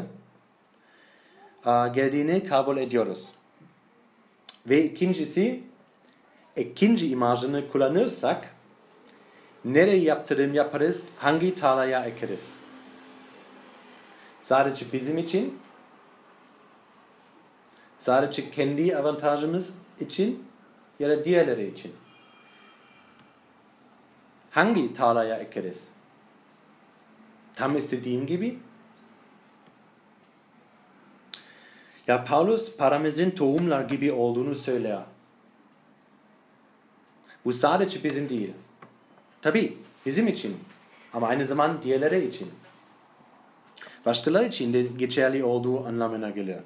Geldiğini 1.66 2.46
kabul 2.46 2.78
ediyoruz. 2.78 3.32
Ve 4.66 4.84
ikincisi 4.84 5.64
ikinci 6.58 7.10
imajını 7.10 7.72
kullanırsak 7.72 8.56
nereye 9.66 10.02
yaptırım 10.02 10.54
yaparız, 10.54 11.06
hangi 11.18 11.56
tarlaya 11.56 12.06
ekeriz? 12.06 12.56
Sadece 14.42 14.86
bizim 14.94 15.18
için, 15.18 15.60
sadece 18.00 18.52
kendi 18.52 18.98
avantajımız 18.98 19.74
için 20.00 20.48
ya 21.00 21.10
da 21.10 21.26
diğerleri 21.26 21.68
için. 21.68 21.96
Hangi 24.52 24.94
tarlaya 24.94 25.38
ekeriz? 25.38 25.88
Tam 27.56 27.78
istediğim 27.78 28.28
gibi. 28.28 28.60
Ya 32.08 32.26
Paulus 32.26 32.78
paramızın 32.78 33.30
tohumlar 33.30 33.82
gibi 33.82 34.12
olduğunu 34.12 34.56
söyler. 34.56 35.00
Bu 37.46 37.54
sadece 37.54 38.04
bizim 38.04 38.30
değil. 38.30 38.52
Tabi 39.42 39.78
bizim 40.06 40.28
için 40.28 40.58
ama 41.14 41.28
aynı 41.28 41.46
zaman 41.46 41.82
diğerleri 41.82 42.28
için. 42.28 42.48
Başkaları 44.06 44.46
için 44.46 44.74
de 44.74 44.82
geçerli 44.82 45.44
olduğu 45.44 45.86
anlamına 45.88 46.30
gelir. 46.30 46.58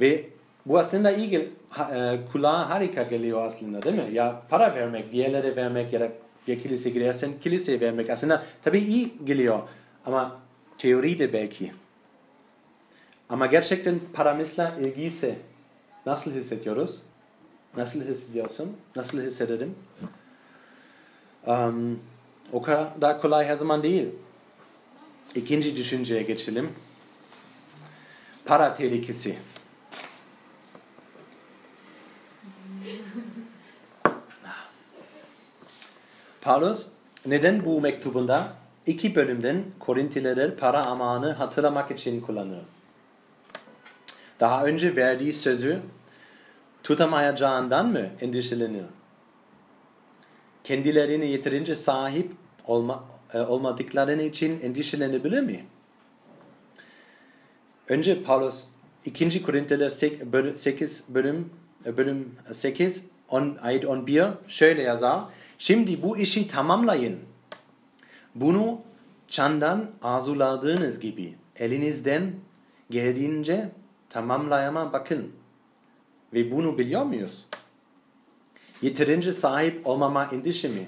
Ve 0.00 0.28
bu 0.66 0.78
aslında 0.78 1.10
iyi 1.10 1.48
e, 1.92 2.18
kulağa 2.32 2.70
harika 2.70 3.02
geliyor 3.02 3.46
aslında 3.46 3.82
değil 3.82 3.94
mi? 3.94 4.08
Ya 4.12 4.42
para 4.48 4.74
vermek, 4.74 5.12
diğerlere 5.12 5.56
vermek 5.56 5.92
ya 5.92 6.00
da 6.00 6.12
bir 6.48 6.62
kilise 6.62 6.90
gidersen 6.90 7.30
kiliseye 7.40 7.80
vermek 7.80 8.10
aslında 8.10 8.42
tabi 8.64 8.78
iyi 8.78 9.12
geliyor. 9.24 9.60
Ama 10.06 10.40
teoride 10.78 11.32
belki. 11.32 11.72
Ama 13.28 13.46
gerçekten 13.46 14.00
paramızla 14.12 14.76
ilgisi 14.80 15.38
nasıl 16.06 16.32
hissediyoruz? 16.32 17.00
Nasıl 17.76 18.04
hissediyorsun? 18.04 18.76
Nasıl 18.96 19.22
hissederim? 19.22 19.74
Um, 21.46 22.00
o 22.52 22.62
kadar 22.62 23.20
kolay 23.20 23.46
her 23.46 23.54
zaman 23.54 23.82
değil. 23.82 24.08
İkinci 25.34 25.76
düşünceye 25.76 26.22
geçelim. 26.22 26.72
Para 28.44 28.74
tehlikesi. 28.74 29.38
Paulus 36.40 36.86
neden 37.26 37.64
bu 37.64 37.80
mektubunda 37.80 38.52
iki 38.86 39.14
bölümden 39.14 39.64
Korintileri 39.78 40.56
para 40.56 40.86
amanı 40.86 41.32
hatırlamak 41.32 41.90
için 41.90 42.20
kullanıyor? 42.20 42.62
Daha 44.40 44.64
önce 44.64 44.96
verdiği 44.96 45.32
sözü 45.32 45.80
tutamayacağından 46.82 47.86
mı 47.86 48.06
endişeleniyor? 48.20 48.88
Kendilerine 50.64 51.26
yeterince 51.26 51.74
sahip 51.74 52.32
olma, 52.66 53.04
e, 53.34 53.40
olmadıklarını 53.40 54.22
için 54.22 54.60
endişelenebilir 54.60 55.40
mi? 55.40 55.64
Önce 57.88 58.22
Paulus 58.22 58.64
2. 59.04 59.42
Korintiler 59.42 59.88
8 60.56 61.04
bölüm, 61.08 61.50
e, 61.86 61.96
bölüm 61.96 62.34
8 62.52 63.06
on, 63.28 63.58
ayet 63.62 63.84
11 63.84 64.24
şöyle 64.48 64.82
yazar. 64.82 65.20
Şimdi 65.58 66.02
bu 66.02 66.18
işi 66.18 66.48
tamamlayın. 66.48 67.18
Bunu 68.34 68.80
çandan 69.28 69.90
arzuladığınız 70.02 71.00
gibi 71.00 71.34
elinizden 71.56 72.32
geldiğince 72.90 73.68
tamamlayama 74.14 74.92
bakın. 74.92 75.32
Ve 76.32 76.50
bunu 76.50 76.78
biliyor 76.78 77.02
muyuz? 77.02 77.46
Yeterince 78.82 79.32
sahip 79.32 79.86
olmama 79.86 80.24
endişe 80.24 80.68
mi? 80.68 80.86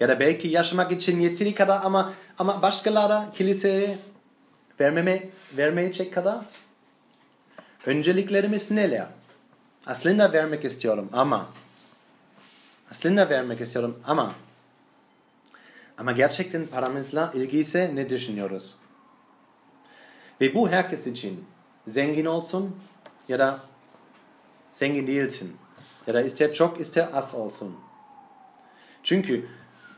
Ya 0.00 0.08
da 0.08 0.20
belki 0.20 0.48
yaşamak 0.48 0.92
için 0.92 1.20
yeteri 1.20 1.54
kadar 1.54 1.80
ama 1.84 2.12
ama 2.38 2.62
başkalara 2.62 3.30
kiliseye 3.34 3.98
vermeme, 4.80 5.28
vermeyecek 5.56 6.14
kadar. 6.14 6.44
Önceliklerimiz 7.86 8.70
neler? 8.70 9.06
Aslında 9.86 10.32
vermek 10.32 10.64
istiyorum 10.64 11.08
ama 11.12 11.46
aslında 12.90 13.30
vermek 13.30 13.60
istiyorum 13.60 13.98
ama 14.06 14.32
ama 15.98 16.12
gerçekten 16.12 16.66
paramızla 16.66 17.32
ilgisi 17.34 17.96
ne 17.96 18.08
düşünüyoruz? 18.08 18.76
Ve 20.40 20.54
bu 20.54 20.70
herkes 20.70 21.06
için 21.06 21.44
zengin 21.88 22.24
olsun 22.24 22.76
ya 23.28 23.38
da 23.38 23.58
zengin 24.72 25.06
değilsin. 25.06 25.56
Ya 26.06 26.14
da 26.14 26.22
ister 26.22 26.52
çok 26.52 26.80
ister 26.80 27.08
az 27.12 27.34
olsun. 27.34 27.76
Çünkü 29.02 29.46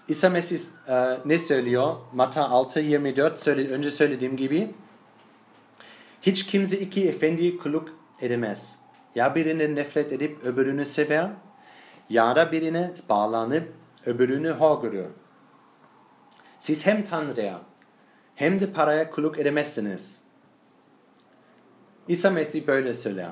İsa 0.09 0.31
Mesih 0.31 0.61
e, 0.89 1.19
ne 1.25 1.39
söylüyor? 1.39 1.97
Mata 2.13 2.49
6, 2.49 2.81
24 2.81 3.39
söyle, 3.39 3.69
önce 3.69 3.91
söylediğim 3.91 4.37
gibi 4.37 4.75
hiç 6.23 6.47
kimse 6.47 6.79
iki 6.81 7.09
efendi 7.09 7.59
kuluk 7.59 7.89
edemez. 8.21 8.77
Ya 9.15 9.35
birine 9.35 9.75
nefret 9.75 10.13
edip 10.13 10.45
öbürünü 10.45 10.85
sever 10.85 11.31
ya 12.11 12.37
da 12.37 12.53
birine 12.53 12.93
bağlanıp 13.09 13.73
öbürünü 14.07 14.51
hor 14.51 14.83
görür. 14.83 15.07
Siz 16.61 16.87
hem 16.87 17.05
Tanrı'ya 17.05 17.61
hem 18.35 18.61
de 18.61 18.73
paraya 18.73 19.11
kuluk 19.11 19.39
edemezsiniz. 19.39 20.24
İsa 22.09 22.31
Mesih 22.31 22.67
böyle 22.67 22.95
söyler. 22.95 23.29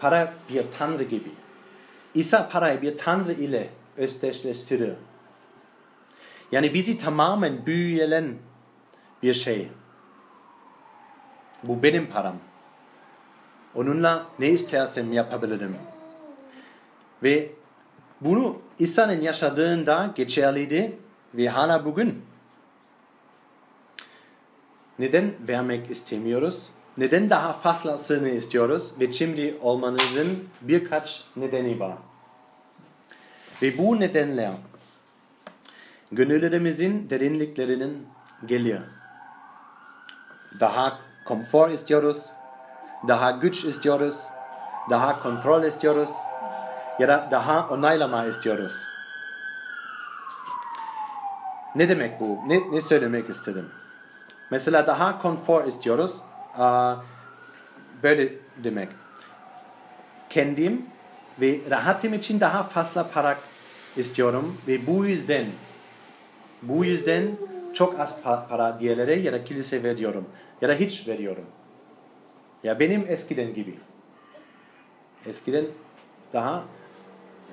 Para 0.00 0.32
bir 0.48 0.64
tanrı 0.78 1.02
gibi. 1.02 1.30
İsa 2.14 2.48
parayı 2.48 2.82
bir 2.82 2.96
tanrı 2.96 3.32
ile 3.32 3.70
özdeşleştirir. 3.96 4.92
Yani 6.52 6.74
bizi 6.74 6.98
tamamen 6.98 7.66
büyüyen 7.66 8.34
bir 9.22 9.34
şey. 9.34 9.68
Bu 11.62 11.82
benim 11.82 12.10
param. 12.10 12.36
Onunla 13.74 14.26
ne 14.38 14.48
istersem 14.48 15.12
yapabilirim. 15.12 15.76
Ve 17.22 17.50
bunu 18.20 18.58
İsa'nın 18.78 19.20
yaşadığında 19.20 20.12
geçerliydi 20.14 20.98
ve 21.34 21.48
hala 21.48 21.84
bugün. 21.84 22.27
Neden 24.98 25.32
vermek 25.48 25.90
istemiyoruz? 25.90 26.70
neden 26.98 27.30
daha 27.30 27.52
fazlasını 27.52 28.28
istiyoruz 28.28 28.94
ve 29.00 29.12
şimdi 29.12 29.54
olmanızın 29.62 30.44
birkaç 30.60 31.24
nedeni 31.36 31.80
var. 31.80 31.96
Ve 33.62 33.78
bu 33.78 34.00
nedenler 34.00 34.52
gönüllerimizin 36.12 37.10
derinliklerinin 37.10 38.06
geliyor. 38.46 38.80
Daha 40.60 40.98
konfor 41.24 41.70
istiyoruz, 41.70 42.30
daha 43.08 43.30
güç 43.30 43.64
istiyoruz, 43.64 44.24
daha 44.90 45.22
kontrol 45.22 45.64
istiyoruz 45.64 46.10
ya 46.98 47.08
da 47.08 47.28
daha 47.30 47.68
onaylama 47.68 48.24
istiyoruz. 48.24 48.72
Ne 51.74 51.88
demek 51.88 52.20
bu? 52.20 52.38
Ne, 52.46 52.72
ne 52.72 52.80
söylemek 52.80 53.30
istedim? 53.30 53.70
Mesela 54.50 54.86
daha 54.86 55.22
konfor 55.22 55.64
istiyoruz. 55.64 56.22
Böyle 58.02 58.32
demek. 58.64 58.88
Kendim 60.30 60.86
ve 61.40 61.60
rahatım 61.70 62.14
için 62.14 62.40
daha 62.40 62.62
fazla 62.62 63.10
para 63.10 63.38
istiyorum 63.96 64.58
ve 64.68 64.86
bu 64.86 65.06
yüzden 65.06 65.44
bu 66.62 66.84
yüzden 66.84 67.28
çok 67.74 68.00
az 68.00 68.20
pa- 68.24 68.48
para 68.48 68.80
diğerlere 68.80 69.14
ya 69.14 69.32
da 69.32 69.44
kilise 69.44 69.82
veriyorum 69.82 70.28
ya 70.60 70.68
da 70.68 70.74
hiç 70.74 71.08
veriyorum. 71.08 71.44
Ya 72.64 72.80
benim 72.80 73.04
eskiden 73.08 73.54
gibi. 73.54 73.78
Eskiden 75.26 75.64
daha 76.32 76.62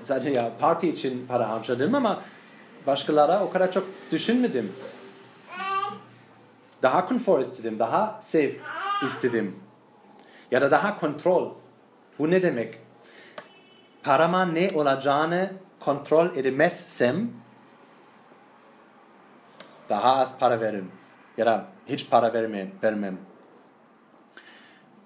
zaten 0.04 0.34
ya 0.34 0.52
parti 0.60 0.90
için 0.90 1.28
para 1.28 1.50
harcadım 1.50 1.96
ama 1.96 2.22
başkalara 2.88 3.44
o 3.44 3.52
kadar 3.52 3.72
çok 3.72 3.88
düşünmedim. 4.12 4.72
Daha 6.86 7.06
konfor 7.06 7.40
istedim, 7.40 7.80
daha 7.80 8.20
safe 8.22 8.56
istedim. 9.06 9.60
Ya 10.52 10.62
da 10.62 10.72
daha 10.72 11.00
kontrol. 11.00 11.52
Bu 12.20 12.32
ne 12.32 12.42
demek? 12.42 12.80
Parama 14.04 14.46
ne 14.46 14.72
olacağını 14.76 15.54
kontrol 15.80 16.36
edemezsem 16.36 17.32
daha 19.90 20.16
az 20.16 20.40
para 20.40 20.62
veririm. 20.62 20.92
Ya 21.38 21.46
da 21.46 21.66
hiç 21.88 22.10
para 22.10 22.34
vermem. 22.34 22.72
vermem. 22.84 23.18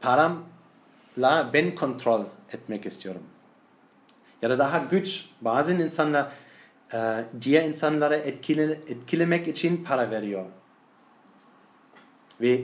Paramla 0.01 1.53
ben 1.53 1.75
kontrol 1.75 2.25
etmek 2.51 2.85
istiyorum. 2.85 3.23
Ya 4.41 4.49
da 4.49 4.59
daha 4.59 4.77
güç. 4.77 5.29
Bazı 5.41 5.73
insanlar 5.73 6.31
e, 6.93 7.25
diğer 7.41 7.63
insanları 7.63 8.15
etkile, 8.15 8.63
etkilemek 8.63 9.47
için 9.47 9.83
para 9.83 10.11
veriyor. 10.11 10.45
Ve 12.41 12.61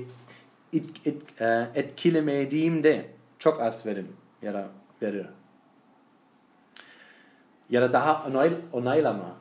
et, 0.74 0.86
et, 1.06 1.42
e, 1.42 1.68
etkilemediğimde 1.76 3.06
çok 3.40 3.62
az 3.62 3.86
verim 3.86 4.08
ya 4.42 4.54
da 4.54 4.68
verir. 5.02 5.26
Ya 7.70 7.82
da 7.82 7.94
daha 7.94 8.28
onay, 8.28 8.52
onaylama. 8.74 9.36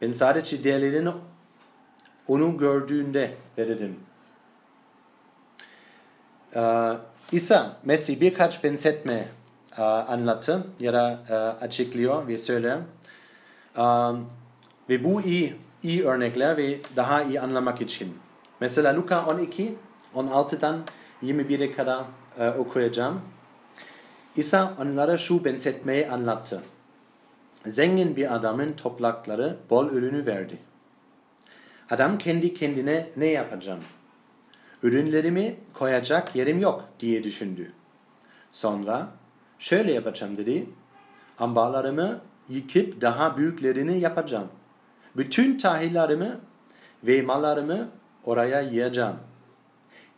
Ben 0.00 0.12
sadece 0.12 0.64
diğerlerini 0.64 1.10
onu 2.28 2.58
gördüğünde 2.58 3.34
veririm. 3.58 3.96
Ee, 6.56 6.92
İsa 7.32 7.76
Messi 7.84 8.20
birkaç 8.20 8.64
benzetme 8.64 9.28
e, 9.78 9.82
anlattı 9.82 10.66
ya 10.80 10.92
da 10.92 11.18
e, 11.28 11.34
açıklıyor 11.34 12.28
ve 12.28 12.38
söyler. 12.38 12.78
Um, 13.78 14.26
ve 14.88 15.04
bu 15.04 15.22
iyi, 15.22 15.56
iyi 15.82 16.04
örnekler 16.04 16.56
ve 16.56 16.78
daha 16.96 17.22
iyi 17.22 17.40
anlamak 17.40 17.80
için. 17.80 18.18
Mesela 18.60 18.96
Luka 18.96 19.26
12, 19.26 19.74
16'dan 20.14 20.84
21'e 21.22 21.72
kadar 21.72 22.04
e, 22.38 22.48
okuyacağım. 22.48 23.20
İsa 24.36 24.74
onlara 24.80 25.18
şu 25.18 25.44
benzetmeyi 25.44 26.08
anlattı. 26.08 26.62
Zengin 27.66 28.16
bir 28.16 28.34
adamın 28.34 28.72
toplakları 28.72 29.56
bol 29.70 29.90
ürünü 29.90 30.26
verdi. 30.26 30.58
Adam 31.90 32.18
kendi 32.18 32.54
kendine 32.54 33.08
ne 33.16 33.26
yapacağım? 33.26 33.80
Ürünlerimi 34.82 35.56
koyacak 35.74 36.36
yerim 36.36 36.60
yok 36.60 36.84
diye 37.00 37.24
düşündü. 37.24 37.72
Sonra 38.52 39.08
şöyle 39.58 39.92
yapacağım 39.92 40.36
dedi. 40.36 40.66
Ambarlarımı 41.38 42.20
yıkıp 42.48 43.00
daha 43.00 43.36
büyüklerini 43.36 44.00
yapacağım. 44.00 44.48
Bütün 45.16 45.58
tahillerimi 45.58 46.36
ve 47.04 47.22
mallarımı 47.22 47.88
oraya 48.26 48.60
yiyeceğim. 48.60 49.16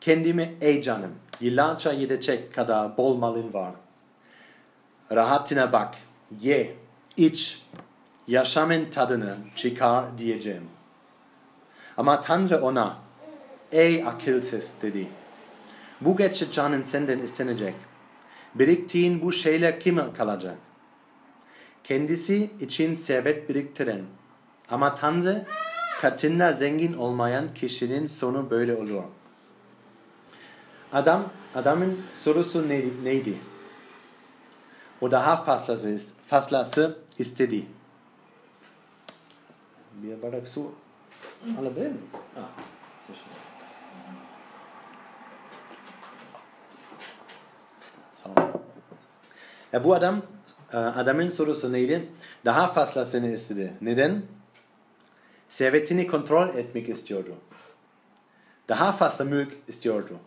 Kendime 0.01 0.55
ey 0.61 0.83
canım 0.83 1.15
yıllarca 1.41 1.93
yedecek 1.93 2.55
kadar 2.55 2.97
bol 2.97 3.17
malın 3.17 3.53
var. 3.53 3.73
Rahatına 5.13 5.73
bak, 5.73 5.95
ye, 6.41 6.75
iç, 7.17 7.63
yaşamın 8.27 8.85
tadını 8.85 9.37
çıkar 9.57 10.19
diyeceğim. 10.19 10.65
Ama 11.97 12.21
Tanrı 12.21 12.63
ona, 12.63 12.97
ey 13.73 14.05
akılsız 14.05 14.75
dedi. 14.83 15.07
Bu 16.01 16.17
gece 16.17 16.53
canın 16.53 16.83
senden 16.83 17.19
istenecek. 17.19 17.75
Biriktiğin 18.55 19.23
bu 19.23 19.33
şeyler 19.33 19.81
kime 19.81 20.13
kalacak? 20.13 20.57
Kendisi 21.85 22.51
için 22.61 22.95
servet 22.95 23.49
biriktiren. 23.49 24.03
Ama 24.71 24.95
Tanrı 24.95 25.47
katında 26.01 26.53
zengin 26.53 26.93
olmayan 26.93 27.55
kişinin 27.55 28.07
sonu 28.07 28.51
böyle 28.51 28.77
olur. 28.77 29.03
Adam, 30.93 31.31
adamın 31.55 32.01
sorusu 32.25 32.69
neydi? 32.69 33.05
neydi? 33.05 33.39
O 35.01 35.11
daha 35.11 35.37
fazlası, 35.37 36.15
fazlası 36.27 36.99
istedi. 37.19 37.67
Bir 39.95 40.23
bardak 40.23 40.49
su 40.49 40.73
alabilir 41.61 41.87
miyim? 41.87 42.03
Tamam. 48.25 48.53
Ya 49.73 49.85
bu 49.85 49.95
adam, 49.95 50.23
e, 50.73 50.77
adamın 50.77 51.29
sorusu 51.29 51.73
neydi? 51.73 52.09
Daha 52.45 52.69
fazlasını 52.69 53.31
istedi. 53.31 53.75
Neden? 53.81 54.23
Servetini 55.49 56.07
kontrol 56.07 56.49
etmek 56.49 56.89
istiyordu. 56.89 57.35
Daha 58.69 58.93
fazla 58.93 59.25
mülk 59.25 59.53
istiyordu. 59.69 60.19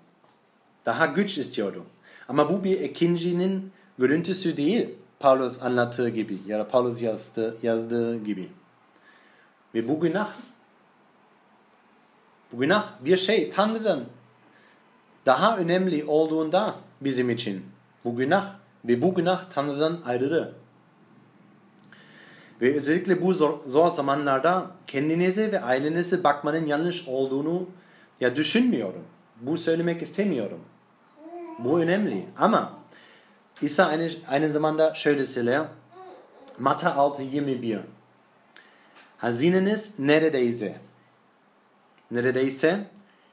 Daha 0.85 1.05
güç 1.05 1.37
istiyordu. 1.37 1.85
Ama 2.27 2.49
bu 2.49 2.63
bir 2.63 2.79
ikincinin 2.79 3.71
görüntüsü 3.99 4.57
değil. 4.57 4.89
Paulus 5.19 5.63
anlattığı 5.63 6.09
gibi 6.09 6.37
ya 6.47 6.59
da 6.59 6.67
Paulus 6.67 7.01
yazdı, 7.01 7.57
yazdığı 7.63 8.23
gibi. 8.23 8.49
Ve 9.75 9.87
bu 9.87 9.99
günah 9.99 10.33
bu 12.51 12.59
günah 12.59 12.91
bir 12.99 13.17
şey 13.17 13.49
Tanrı'dan 13.49 14.03
daha 15.25 15.57
önemli 15.57 16.05
olduğunda 16.05 16.75
bizim 17.01 17.29
için. 17.29 17.65
Bu 18.05 18.15
günah 18.15 18.53
ve 18.85 19.01
bu 19.01 19.15
günah 19.15 19.49
Tanrı'dan 19.49 20.01
ayrı. 20.05 20.53
Ve 22.61 22.75
özellikle 22.75 23.21
bu 23.21 23.33
zor, 23.33 23.59
zor 23.65 23.89
zamanlarda 23.89 24.71
kendinize 24.87 25.51
ve 25.51 25.61
ailenize 25.61 26.23
bakmanın 26.23 26.65
yanlış 26.65 27.07
olduğunu 27.07 27.67
ya 28.19 28.35
düşünmüyorum. 28.35 29.03
Bu 29.41 29.57
söylemek 29.57 30.01
istemiyorum. 30.01 30.59
Bu 31.59 31.79
önemli. 31.79 32.25
Ama 32.37 32.73
İsa 33.61 33.85
aynı, 33.85 34.09
aynı 34.27 34.49
zamanda 34.49 34.93
şöyle 34.93 35.25
söylüyor. 35.25 35.65
Matta 36.59 36.89
6.21 36.89 37.79
Hazineniz 39.17 39.99
neredeyse 39.99 40.75
neredeyse 42.11 42.85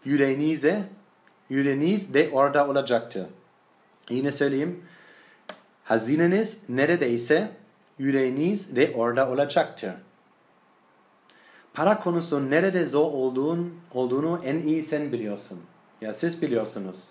yüreğinize 0.04 0.84
yüreğiniz 1.50 2.14
de 2.14 2.30
orada 2.32 2.68
olacaktır. 2.68 3.26
Yine 4.10 4.32
söyleyeyim. 4.32 4.84
Hazineniz 5.84 6.62
neredeyse 6.68 7.50
yüreğiniz 7.98 8.76
de 8.76 8.92
orada 8.96 9.30
olacaktır. 9.30 9.92
Para 11.74 12.00
konusu 12.00 12.50
nerede 12.50 12.84
zor 12.84 13.12
olduğun, 13.12 13.80
olduğunu 13.94 14.40
en 14.44 14.58
iyi 14.58 14.82
sen 14.82 15.12
biliyorsun. 15.12 15.60
Ya 16.00 16.14
siz 16.14 16.42
biliyorsunuz. 16.42 17.08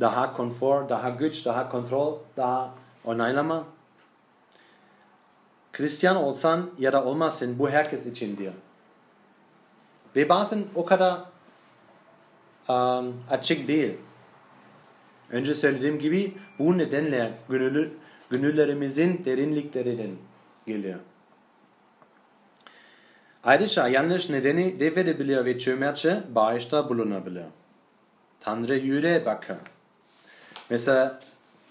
Daha 0.00 0.36
konfor, 0.36 0.88
daha 0.88 1.10
güç, 1.10 1.46
daha 1.46 1.68
kontrol, 1.68 2.18
daha 2.36 2.74
onaylama. 3.04 3.64
Hristiyan 5.72 6.16
olsan 6.16 6.70
ya 6.78 6.92
da 6.92 7.04
olmazsın 7.04 7.58
bu 7.58 7.70
herkes 7.70 8.06
için 8.06 8.36
diyor. 8.36 8.52
Ve 10.16 10.28
bazen 10.28 10.64
o 10.74 10.84
kadar 10.84 11.20
um, 12.68 13.14
açık 13.30 13.68
değil. 13.68 13.96
Önce 15.30 15.54
söylediğim 15.54 15.98
gibi 15.98 16.34
bu 16.58 16.78
nedenle 16.78 17.34
gönüllü, 17.48 17.92
gönüllerimizin 18.34 19.24
derinliklerinden 19.24 20.10
geliyor. 20.66 20.98
Ayrıca 23.44 23.88
yanlış 23.88 24.30
nedeni 24.30 24.80
devredebilir 24.80 25.44
ve 25.44 25.58
cömertçe 25.58 26.22
bağışta 26.34 26.88
bulunabilir. 26.88 27.44
Tanrı 28.40 28.76
yüreğe 28.76 29.26
bakar. 29.26 29.56
Mesela 30.70 31.20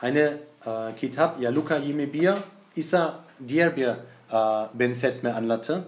eine 0.04 0.34
e, 0.68 0.72
kitap 0.98 1.42
ya 1.42 1.56
Luka 1.56 1.78
21 1.78 2.34
İsa 2.76 3.20
diğer 3.48 3.78
bir 3.78 3.88
e, 3.88 3.98
benzetme 4.74 5.34
anlatır. 5.34 5.80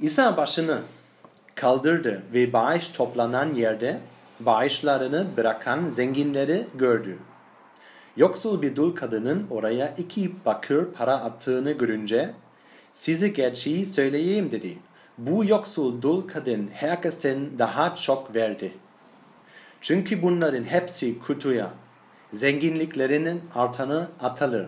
İsa 0.00 0.36
başını 0.36 0.80
kaldırdı 1.54 2.22
ve 2.32 2.52
bağış 2.52 2.88
toplanan 2.88 3.54
yerde 3.54 4.00
bağışlarını 4.40 5.26
bırakan 5.36 5.88
zenginleri 5.88 6.66
gördü. 6.74 7.18
Yoksul 8.16 8.62
bir 8.62 8.76
dul 8.76 8.96
kadının 8.96 9.46
oraya 9.50 9.94
iki 9.98 10.44
bakır 10.44 10.92
para 10.92 11.14
attığını 11.14 11.72
görünce 11.72 12.34
size 12.94 13.28
gerçeği 13.28 13.86
söyleyeyim 13.86 14.50
dedi. 14.52 14.78
Bu 15.18 15.44
yoksul 15.44 16.02
dul 16.02 16.28
kadın 16.28 16.68
herkesten 16.72 17.58
daha 17.58 17.96
çok 17.96 18.34
verdi. 18.34 18.72
Çünkü 19.80 20.22
bunların 20.22 20.64
hepsi 20.64 21.18
kutuya, 21.18 21.70
zenginliklerinin 22.32 23.42
artanı 23.54 24.08
atılır. 24.20 24.66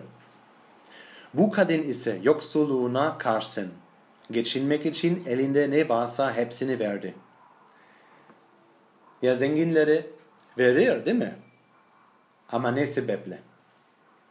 Bu 1.33 1.51
kadın 1.51 1.83
ise 1.83 2.19
yoksulluğuna 2.23 3.17
karşın, 3.17 3.73
geçinmek 4.31 4.85
için 4.85 5.23
elinde 5.27 5.71
ne 5.71 5.89
varsa 5.89 6.33
hepsini 6.33 6.79
verdi. 6.79 7.15
Ya 9.21 9.35
zenginleri 9.35 10.09
verir 10.57 11.05
değil 11.05 11.17
mi? 11.17 11.35
Ama 12.51 12.71
ne 12.71 12.87
sebeple? 12.87 13.39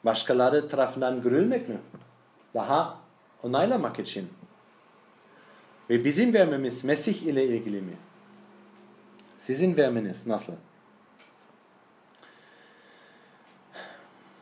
Başkaları 0.05 0.68
tarafından 0.68 1.22
görülmek 1.22 1.68
mi? 1.68 1.79
Daha 2.55 2.98
onaylamak 3.42 3.98
için. 3.98 4.29
Ve 5.90 6.05
bizim 6.05 6.35
vermemiz 6.35 6.85
Mesih 6.85 7.22
ile 7.22 7.46
ilgili 7.46 7.83
mi? 7.83 7.96
Sizin 9.38 9.76
vermeniz 9.76 10.26
nasıl? 10.26 10.52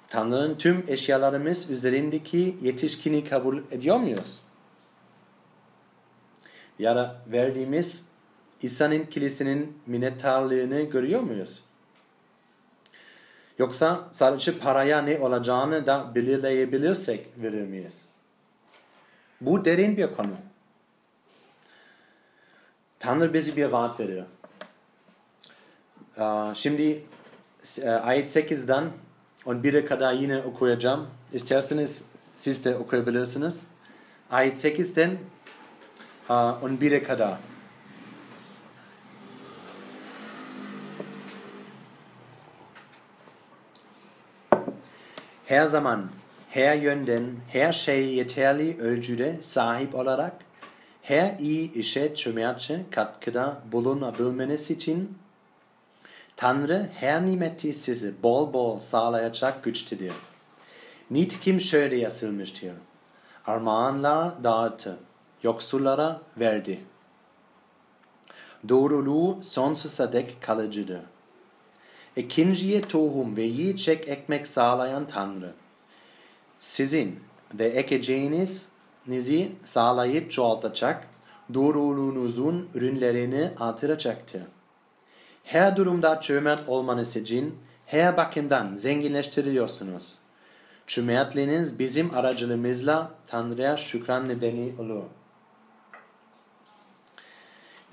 Tanrı'nın 0.08 0.54
tüm 0.54 0.84
eşyalarımız 0.88 1.70
üzerindeki 1.70 2.56
yetişkini 2.62 3.24
kabul 3.24 3.58
ediyor 3.70 3.96
muyuz? 3.96 4.40
Ya 6.78 7.22
verdiğimiz 7.26 8.06
İsa'nın 8.62 9.04
kilisinin 9.04 9.78
minnettarlığını 9.86 10.80
görüyor 10.80 11.20
muyuz? 11.20 11.64
Yoksa 13.58 14.08
sadece 14.12 14.58
paraya 14.58 15.02
ne 15.02 15.18
olacağını 15.18 15.86
da 15.86 16.14
belirleyebilirsek 16.14 17.26
verir 17.36 17.62
miyiz? 17.62 18.08
Bu 19.40 19.64
derin 19.64 19.96
bir 19.96 20.14
konu. 20.14 20.28
Tanrı 22.98 23.34
bize 23.34 23.56
bir 23.56 23.64
vaat 23.64 24.00
veriyor. 24.00 24.26
Şimdi 26.54 27.04
ayet 28.02 28.36
8'den 28.36 28.90
11'e 29.46 29.86
kadar 29.86 30.12
yine 30.12 30.38
okuyacağım. 30.38 31.06
İsterseniz 31.32 32.04
siz 32.36 32.64
de 32.64 32.76
okuyabilirsiniz. 32.76 33.60
Ayet 34.30 34.64
8'den 34.64 35.18
11'e 36.28 37.02
kadar. 37.02 37.38
Her 45.54 45.66
zaman, 45.66 46.08
her 46.50 46.76
yönden, 46.76 47.26
her 47.48 47.72
şey 47.72 48.14
yeterli 48.14 48.80
ölçüde 48.80 49.38
sahip 49.42 49.94
olarak 49.94 50.32
her 51.02 51.38
iyi 51.38 51.72
işe 51.72 52.14
cömertçe 52.14 52.80
katkıda 52.90 53.62
bulunabilmeniz 53.72 54.70
için 54.70 55.18
Tanrı 56.36 56.88
her 56.94 57.26
nimeti 57.26 57.74
size 57.74 58.12
bol 58.22 58.52
bol 58.52 58.80
sağlayacak 58.80 59.64
güçtedir. 59.64 60.12
Nitekim 61.10 61.60
şöyle 61.60 61.96
yazılmıştır. 61.96 62.72
Armağanlar 63.46 64.44
dağıttı, 64.44 64.96
yoksullara 65.42 66.20
verdi. 66.38 66.80
Doğruluğu 68.68 69.42
sonsuza 69.42 70.12
dek 70.12 70.42
kalıcıdır. 70.42 71.00
İkinciye 72.16 72.80
tohum 72.80 73.36
ve 73.36 73.42
yiyecek 73.42 74.08
ekmek 74.08 74.48
sağlayan 74.48 75.06
Tanrı, 75.06 75.52
sizin 76.58 77.20
ve 77.54 77.64
ekeceğinizi 77.64 79.52
sağlayıp 79.64 80.32
çoğaltacak, 80.32 81.08
doğruluğunuzun 81.54 82.68
ürünlerini 82.74 83.50
artıracaktır. 83.60 84.42
Her 85.44 85.76
durumda 85.76 86.20
cömert 86.22 86.68
olmanız 86.68 87.16
için 87.16 87.58
her 87.86 88.16
bakımdan 88.16 88.76
zenginleştiriliyorsunuz. 88.76 90.14
Cömertliğiniz 90.86 91.78
bizim 91.78 92.14
aracılığımızla 92.14 93.10
Tanrı'ya 93.26 93.76
şükran 93.76 94.28
nedeni 94.28 94.72
olur. 94.78 95.02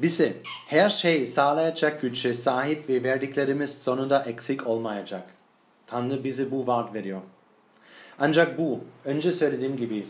Bize 0.01 0.33
her 0.67 0.89
şey 0.89 1.27
sağlayacak 1.27 2.01
güce 2.01 2.33
sahip 2.33 2.89
ve 2.89 3.03
verdiklerimiz 3.03 3.81
sonunda 3.81 4.23
eksik 4.23 4.67
olmayacak. 4.67 5.23
Tanrı 5.87 6.23
bize 6.23 6.51
bu 6.51 6.67
vaat 6.67 6.93
veriyor. 6.93 7.21
Ancak 8.19 8.57
bu, 8.57 8.79
önce 9.05 9.31
söylediğim 9.31 9.77
gibi, 9.77 10.05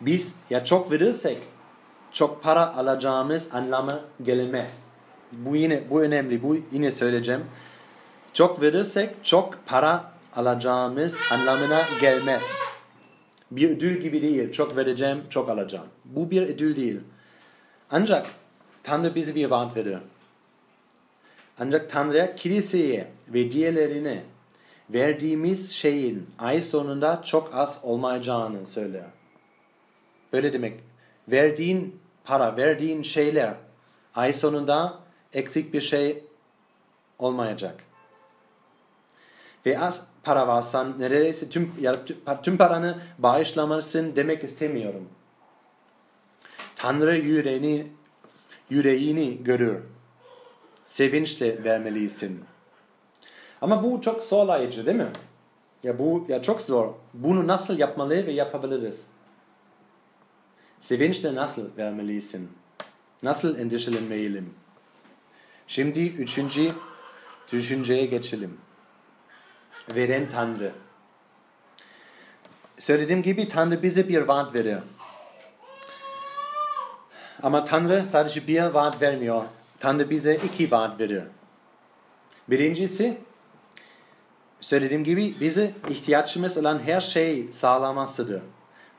biz 0.00 0.36
ya 0.50 0.64
çok 0.64 0.92
verirsek 0.92 1.38
çok 2.12 2.42
para 2.42 2.76
alacağımız 2.76 3.54
anlamı 3.54 4.00
gelemez. 4.22 4.86
Bu 5.32 5.56
yine 5.56 5.90
bu 5.90 6.02
önemli. 6.02 6.42
Bu 6.42 6.56
yine 6.72 6.90
söyleyeceğim. 6.90 7.44
Çok 8.32 8.62
verirsek 8.62 9.10
çok 9.22 9.66
para 9.66 10.12
alacağımız 10.36 11.18
anlamına 11.30 11.82
gelmez. 12.00 12.52
Bir 13.50 13.70
ödül 13.70 14.00
gibi 14.00 14.22
değil. 14.22 14.52
Çok 14.52 14.76
vereceğim, 14.76 15.22
çok 15.30 15.48
alacağım. 15.48 15.86
Bu 16.04 16.30
bir 16.30 16.42
ödül 16.42 16.76
değil. 16.76 17.00
Ancak 17.90 18.26
Tanrı 18.82 19.14
bize 19.14 19.34
bir 19.34 19.50
vaat 19.50 19.76
veriyor. 19.76 20.00
Ancak 21.58 21.90
Tanrı'ya 21.90 22.36
kiliseye 22.36 23.08
ve 23.28 23.50
diğerlerine 23.50 24.22
verdiğimiz 24.90 25.72
şeyin 25.72 26.30
ay 26.38 26.62
sonunda 26.62 27.22
çok 27.24 27.54
az 27.54 27.80
olmayacağını 27.82 28.66
söyler. 28.66 29.04
Böyle 30.32 30.52
demek. 30.52 30.80
Verdiğin 31.28 32.00
para, 32.24 32.56
verdiğin 32.56 33.02
şeyler 33.02 33.54
ay 34.14 34.32
sonunda 34.32 34.98
eksik 35.32 35.74
bir 35.74 35.80
şey 35.80 36.24
olmayacak. 37.18 37.74
Ve 39.66 39.78
az 39.78 40.06
para 40.22 40.48
varsan 40.48 40.94
neredeyse 40.98 41.48
tüm, 41.48 41.72
tüm 42.42 42.58
paranı 42.58 42.98
bağışlamalısın 43.18 44.16
demek 44.16 44.44
istemiyorum. 44.44 45.08
Tanrı 46.76 47.16
yüreğini 47.16 47.86
yüreğini 48.72 49.44
görür. 49.44 49.82
Sevinçle 50.84 51.64
vermelisin. 51.64 52.44
Ama 53.60 53.82
bu 53.82 54.00
çok 54.00 54.22
zorlayıcı 54.22 54.86
değil 54.86 54.96
mi? 54.96 55.10
Ya 55.82 55.98
bu 55.98 56.26
ya 56.28 56.42
çok 56.42 56.60
zor. 56.60 56.94
Bunu 57.14 57.46
nasıl 57.46 57.78
yapmalı 57.78 58.26
ve 58.26 58.32
yapabiliriz? 58.32 59.06
Sevinçle 60.80 61.34
nasıl 61.34 61.76
vermelisin? 61.76 62.48
Nasıl 63.22 63.58
endişelenmeyelim? 63.58 64.54
Şimdi 65.66 66.06
üçüncü 66.06 66.72
düşünceye 67.52 68.06
geçelim. 68.06 68.58
Veren 69.94 70.28
Tanrı. 70.30 70.72
Söylediğim 72.78 73.22
gibi 73.22 73.48
Tanrı 73.48 73.82
bize 73.82 74.08
bir 74.08 74.22
vaat 74.22 74.54
veriyor. 74.54 74.82
Ama 77.42 77.64
Tanrı 77.64 78.06
sadece 78.06 78.46
bir 78.46 78.62
vaat 78.62 79.02
vermiyor. 79.02 79.44
Tanrı 79.80 80.10
bize 80.10 80.34
iki 80.34 80.70
vaat 80.70 81.00
veriyor. 81.00 81.22
Birincisi, 82.50 83.18
söylediğim 84.60 85.04
gibi 85.04 85.40
bize 85.40 85.70
ihtiyacımız 85.90 86.58
olan 86.58 86.78
her 86.78 87.00
şey 87.00 87.52
sağlamasıdır. 87.52 88.42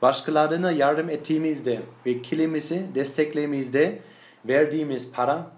Başkalarına 0.01 0.71
yardım 0.71 1.09
ettiğimizde 1.09 1.81
ve 2.05 2.21
kilimizi 2.21 2.85
desteklememizde 2.95 3.99
verdiğimiz 4.45 5.11
para 5.11 5.51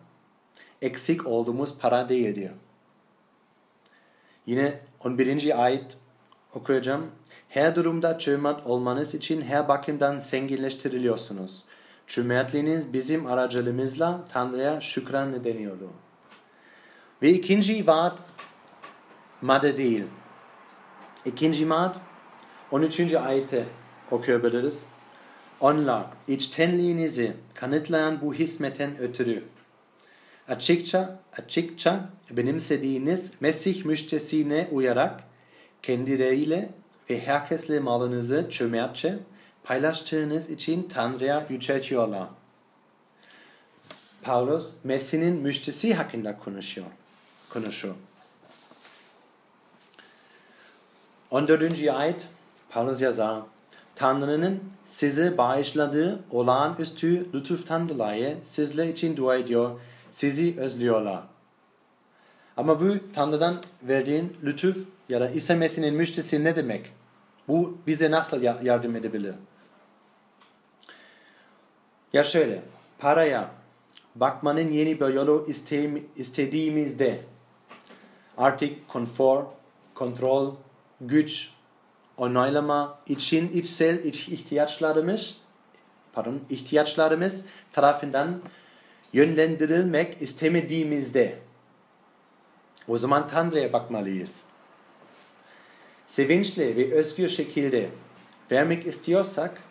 eksik 0.81 1.27
olduğumuz 1.27 1.77
para 1.77 2.09
değildir. 2.09 2.51
Yine 4.45 4.79
11. 5.03 5.63
ayet 5.63 5.97
okuyacağım. 6.53 7.11
Her 7.49 7.75
durumda 7.75 8.19
cömert 8.19 8.67
olmanız 8.67 9.15
için 9.15 9.41
her 9.41 9.67
bakımdan 9.67 10.19
zenginleştiriliyorsunuz. 10.19 11.63
Cömertliğiniz 12.07 12.93
bizim 12.93 13.27
aracılığımızla 13.27 14.25
Tanrı'ya 14.29 14.81
şükran 14.81 15.31
nedeniyordu. 15.31 15.89
Ve 17.21 17.29
ikinci 17.29 17.87
vaat 17.87 18.19
madde 19.41 19.77
değil. 19.77 20.03
İkinci 21.25 21.69
vaat 21.69 21.99
13. 22.71 23.13
ayette 23.13 23.65
okuyabiliriz. 24.11 24.85
Onlar 25.59 26.03
içtenliğinizi 26.27 27.33
kanıtlayan 27.53 28.21
bu 28.21 28.33
hizmetten 28.33 28.97
ötürü 28.99 29.43
açıkça, 30.47 31.19
açıkça 31.37 32.09
benimsediğiniz 32.31 33.33
Mesih 33.39 33.85
müjdesine 33.85 34.67
uyarak 34.71 35.23
kendileriyle 35.83 36.69
ve 37.09 37.19
herkesle 37.19 37.79
malınızı 37.79 38.47
cömertçe 38.49 39.19
paylaştığınız 39.65 40.49
için 40.49 40.89
Tanrı'ya 40.93 41.45
yüceltiyorlar. 41.49 42.27
Paulus 44.23 44.75
Mesih'in 44.83 45.35
müjdesi 45.35 45.93
hakkında 45.93 46.37
konuşuyor. 46.37 46.87
konuşuyor. 47.49 47.95
14. 51.31 51.87
ayet 51.87 52.27
Paulus 52.69 53.01
yazar. 53.01 53.41
Tanrı'nın 53.95 54.63
size 54.85 55.37
bağışladığı 55.37 56.19
olağanüstü 56.31 57.33
lütuftan 57.33 57.89
dolayı 57.89 58.37
sizler 58.43 58.87
için 58.87 59.17
dua 59.17 59.35
ediyor, 59.35 59.79
sizi 60.11 60.59
özlüyorlar. 60.59 61.23
Ama 62.57 62.81
bu 62.81 62.95
Tanrı'dan 63.13 63.61
verdiğin 63.83 64.37
lütuf 64.43 64.77
ya 65.09 65.21
da 65.21 65.29
İsa 65.29 65.55
Mesih'in 65.55 65.95
müjdesi 65.95 66.43
ne 66.43 66.55
demek? 66.55 66.91
Bu 67.47 67.77
bize 67.87 68.11
nasıl 68.11 68.41
yardım 68.41 68.95
edebilir? 68.95 69.35
Ya 72.15 72.23
şöyle, 72.23 72.61
paraya 72.99 73.51
bakmanın 74.15 74.71
yeni 74.71 74.99
bir 74.99 75.07
yolu 75.07 75.47
istediğimizde 76.17 77.19
artık 78.37 78.87
konfor, 78.87 79.43
kontrol, 79.93 80.55
güç, 81.01 81.49
onaylama 82.17 82.99
için 83.07 83.51
içsel 83.53 84.03
ihtiyaçlarımız 84.03 85.37
pardon, 86.13 86.41
ihtiyaçlarımız 86.49 87.45
tarafından 87.73 88.41
yönlendirilmek 89.13 90.21
istemediğimizde 90.21 91.39
o 92.87 92.97
zaman 92.97 93.27
Tanrı'ya 93.27 93.73
bakmalıyız. 93.73 94.43
Sevinçli 96.07 96.77
ve 96.77 96.93
özgür 96.93 97.29
şekilde 97.29 97.89
vermek 98.51 98.87
istiyorsak 98.87 99.64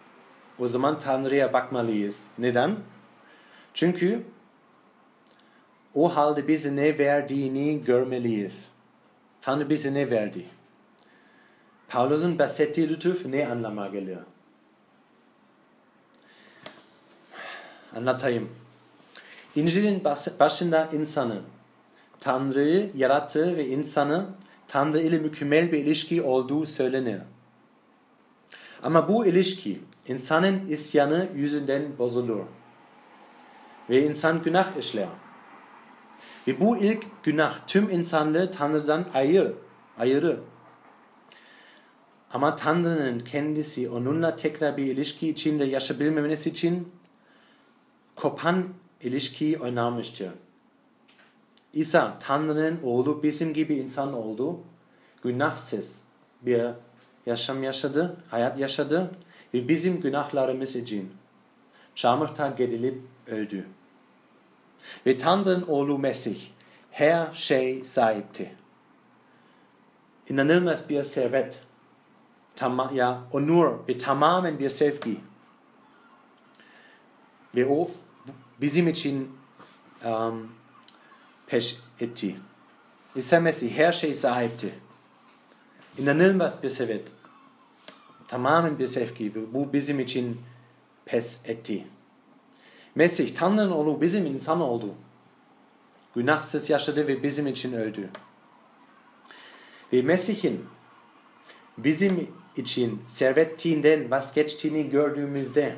o 0.59 0.69
zaman 0.69 1.01
Tanrı'ya 1.01 1.53
bakmalıyız. 1.53 2.27
Neden? 2.39 2.77
Çünkü 3.75 4.23
o 5.95 6.17
halde 6.17 6.49
bize 6.49 6.77
ne 6.77 6.99
verdiğini 6.99 7.85
görmeliyiz. 7.85 8.73
Tanrı 9.43 9.71
bize 9.71 9.95
ne 9.95 10.11
verdi? 10.11 10.47
Paulus'un 11.89 12.39
bahsettiği 12.39 12.89
lütuf 12.89 13.27
ne 13.27 13.49
anlama 13.49 13.89
geliyor? 13.89 14.23
Anlatayım. 17.97 18.51
İncil'in 19.57 20.05
başında 20.41 20.91
insanı, 20.93 21.41
Tanrı'yı 22.21 22.91
yarattığı 22.97 23.57
ve 23.57 23.67
insanı 23.67 24.27
Tanrı 24.69 25.01
ile 25.01 25.19
mükemmel 25.19 25.73
bir 25.73 25.79
ilişki 25.79 26.23
olduğu 26.23 26.67
söylenir. 26.67 27.21
Ama 28.83 29.09
bu 29.09 29.27
ilişki 29.27 29.81
insanın 30.09 30.69
isyanı 30.69 31.29
yüzünden 31.35 31.99
bozulur. 31.99 32.41
Ve 33.91 34.07
insan 34.07 34.43
günah 34.43 34.77
işler. 34.77 35.09
Ve 36.49 36.61
bu 36.61 36.77
ilk 36.77 37.05
günah 37.23 37.67
tüm 37.67 37.91
insanlığı 37.91 38.51
Tanrı'dan 38.53 39.07
ayır, 39.15 39.53
ayırır. 39.99 40.39
Ama 42.33 42.57
Tanrı'nın 42.57 43.21
kendisi 43.21 43.91
onunla 43.91 44.37
tekrar 44.37 44.77
bir 44.77 44.85
ilişki 44.85 45.29
içinde 45.29 45.65
yaşayabilmemiz 45.65 46.47
için 46.47 46.93
kopan 48.17 48.65
ilişkiyi 49.01 49.59
oynamıştır. 49.59 50.31
İsa 51.73 52.19
Tanrı'nın 52.21 52.81
oğlu 52.83 53.23
bizim 53.23 53.55
gibi 53.55 53.75
insan 53.75 54.13
oldu. 54.13 54.61
Günahsız 55.23 56.03
bir 56.43 56.65
yaşam 57.27 57.63
yaşadı, 57.63 58.17
hayat 58.31 58.59
yaşadı 58.59 59.11
ve 59.55 59.69
bizim 59.69 60.01
günahlarımız 60.01 60.77
için 60.77 61.13
çamurta 61.95 62.49
gerilip 62.49 63.01
öldü. 63.27 63.67
Ve 65.07 65.17
Tanrı'nın 65.17 65.63
oğlu 65.63 65.99
Mesih 65.99 66.41
her 66.91 67.35
şey 67.35 67.85
sahipti. 67.85 68.55
İnanılmaz 70.29 70.89
bir 70.89 71.05
servet 71.05 71.59
Tama, 72.57 72.91
ya 72.95 73.23
onur 73.33 73.89
ve 73.89 73.99
tamamen 73.99 74.59
bir 74.59 74.69
sevgi. 74.69 75.21
Ve 77.57 77.67
o 77.67 77.91
bizim 78.61 78.89
için 78.89 79.33
um, 80.05 80.53
peş 81.47 81.77
etti. 82.01 82.37
İsa 83.17 83.41
Mesih 83.41 83.79
her 83.79 83.93
şey 83.93 84.15
sahipti. 84.15 84.75
İnanılmaz 85.99 86.63
bir 86.63 86.71
sevet. 86.71 87.13
Tamamen 88.29 88.79
bir 88.79 88.87
sevgi 88.87 89.33
bu 89.53 89.73
bizim 89.73 90.01
için 90.01 90.41
pes 91.05 91.41
etti. 91.45 91.87
Mesih 92.95 93.35
Tanrı'nın 93.37 93.71
oğlu 93.71 94.01
bizim 94.01 94.27
insan 94.27 94.61
oldu. 94.61 94.95
Günahsız 96.15 96.71
yaşadı 96.71 97.07
ve 97.07 97.23
bizim 97.23 97.47
için 97.47 97.73
öldü. 97.73 98.11
Ve 99.93 100.03
Mesih'in 100.03 100.65
bizim 101.79 102.31
için 102.57 103.03
servettiğinden 103.07 104.11
vazgeçtiğini 104.11 104.91
gördüğümüzde 104.91 105.77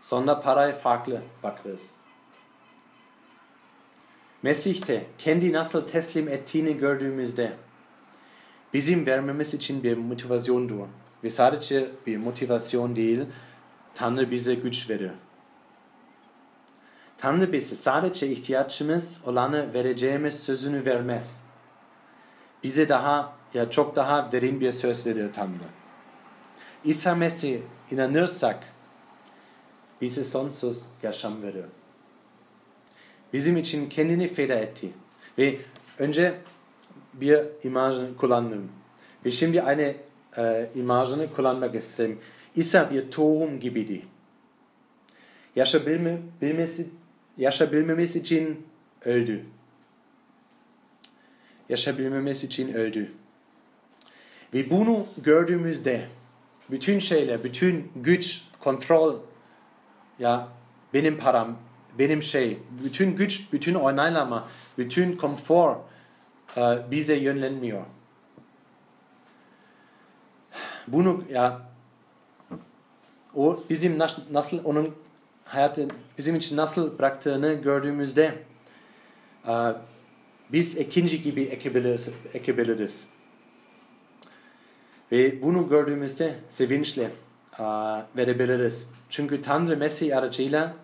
sonra 0.00 0.40
paraya 0.40 0.72
farklı 0.72 1.22
bakarız. 1.42 1.90
Mesih'te 4.42 5.06
kendi 5.18 5.52
nasıl 5.52 5.86
teslim 5.86 6.28
ettiğini 6.28 6.78
gördüğümüzde 6.78 7.52
bizim 8.74 9.06
vermemiz 9.06 9.54
için 9.54 9.82
bir 9.82 9.96
motivasyondur. 9.96 10.86
Ve 11.24 11.30
sadece 11.30 11.90
bir 12.06 12.16
motivasyon 12.16 12.96
değil, 12.96 13.20
Tanrı 13.94 14.30
bize 14.30 14.54
güç 14.54 14.90
verir. 14.90 15.10
Tanrı 17.18 17.52
bize 17.52 17.74
sadece 17.74 18.28
ihtiyacımız 18.28 19.18
olanı 19.26 19.74
vereceğimiz 19.74 20.40
sözünü 20.42 20.84
vermez. 20.84 21.44
Bize 22.62 22.88
daha 22.88 23.32
ya 23.54 23.70
çok 23.70 23.96
daha 23.96 24.32
derin 24.32 24.60
bir 24.60 24.72
söz 24.72 25.06
veriyor 25.06 25.32
Tanrı. 25.32 25.64
İsa 26.84 27.14
Mesih 27.14 27.60
inanırsak 27.90 28.64
bize 30.00 30.24
sonsuz 30.24 30.86
yaşam 31.02 31.42
veriyor. 31.42 31.68
Bizim 33.32 33.56
için 33.56 33.88
kendini 33.88 34.28
feda 34.28 34.54
etti. 34.54 34.90
Ve 35.38 35.58
önce 35.98 36.38
bir 37.14 37.40
imajını 37.64 38.16
kullandım. 38.16 38.72
Ve 39.24 39.30
şimdi 39.30 39.56
eine 39.56 39.96
e, 40.38 40.70
imajını 40.74 41.32
kullanmak 41.34 41.74
istedim. 41.74 42.18
İsa 42.56 42.90
bir 42.90 43.10
tohum 43.10 43.60
gibiydi. 43.60 44.02
Yaşayabilmesi, 45.56 46.90
yaşayabilmemiz 47.36 48.16
için 48.16 48.66
öldü. 49.04 49.44
Yaşayabilmemiz 51.68 52.44
için 52.44 52.74
öldü. 52.74 53.12
Ve 54.54 54.70
bunu 54.70 55.06
gördüğümüzde 55.24 56.08
bütün 56.70 56.98
şeyler, 56.98 57.44
bütün 57.44 57.92
güç, 57.96 58.42
kontrol, 58.60 59.16
ya 60.18 60.48
benim 60.94 61.18
param, 61.18 61.56
benim 61.98 62.22
şey, 62.22 62.58
bütün 62.84 63.16
güç, 63.16 63.52
bütün 63.52 63.74
onaylama, 63.74 64.48
bütün 64.78 65.16
konfor 65.16 65.76
e, 66.56 66.60
bize 66.90 67.16
yönlenmiyor. 67.16 67.82
Bunu 70.88 71.24
ya 71.30 71.62
o 73.34 73.60
bizim 73.70 73.98
nasıl, 73.98 74.22
nasıl 74.32 74.64
onun 74.64 74.94
hayatı 75.44 75.88
bizim 76.18 76.36
için 76.36 76.56
nasıl 76.56 76.98
bıraktığını 76.98 77.54
gördüğümüzde 77.54 78.34
e, 79.48 79.52
biz 80.52 80.78
ikinci 80.78 81.22
gibi 81.22 81.42
ekebiliriz. 81.42 82.08
ekebiliriz. 82.34 83.08
Ve 85.12 85.42
bunu 85.42 85.68
gördüğümüzde 85.68 86.34
sevinçle 86.48 87.10
uh, 87.58 87.64
verebiliriz. 88.16 88.90
Çünkü 89.10 89.42
Tanrı 89.42 89.76
Mesih 89.76 90.18
aracıyla 90.18 90.74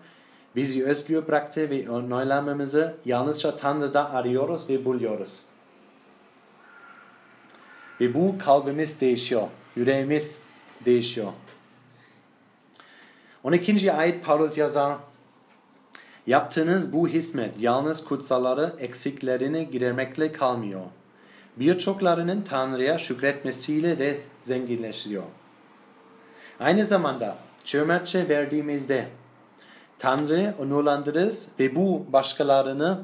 bizi 0.55 0.85
özgür 0.85 1.27
bıraktı 1.27 1.69
ve 1.69 1.89
onaylamamızı 1.89 2.97
yalnızca 3.05 3.55
Tanrı'da 3.55 4.13
arıyoruz 4.13 4.69
ve 4.69 4.85
buluyoruz. 4.85 5.39
Ve 8.01 8.13
bu 8.13 8.37
kalbimiz 8.37 9.01
değişiyor. 9.01 9.47
Yüreğimiz 9.75 10.41
değişiyor. 10.85 11.31
12. 13.43 13.93
ayet 13.93 14.25
Paulus 14.25 14.57
yazar. 14.57 14.97
Yaptığınız 16.27 16.93
bu 16.93 17.07
hizmet 17.07 17.59
yalnız 17.59 18.05
kutsalları 18.05 18.75
eksiklerini 18.79 19.71
gidermekle 19.71 20.31
kalmıyor 20.31 20.81
birçoklarının 21.57 22.41
Tanrı'ya 22.41 22.97
şükretmesiyle 22.97 23.99
de 23.99 24.19
zenginleşiyor. 24.43 25.23
Aynı 26.59 26.85
zamanda 26.85 27.35
cömertçe 27.65 28.29
verdiğimizde 28.29 29.07
Tanrı 29.99 30.53
onurlandırırız 30.59 31.49
ve 31.59 31.75
bu 31.75 32.05
başkalarını 32.13 32.99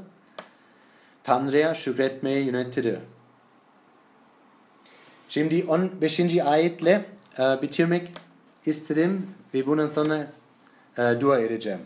Tanrı'ya 1.24 1.76
şükretmeye 1.76 2.40
yöneltir. 2.40 3.00
Şimdi 5.30 5.66
15. 5.68 6.20
ayetle 6.46 7.06
e, 7.40 7.62
bitirmek 7.62 8.12
isterim 8.66 9.28
ve 9.54 9.66
bundan 9.66 9.88
sonra 9.88 10.28
e, 10.98 11.22
dua 11.22 11.40
edeceğim. 11.40 11.82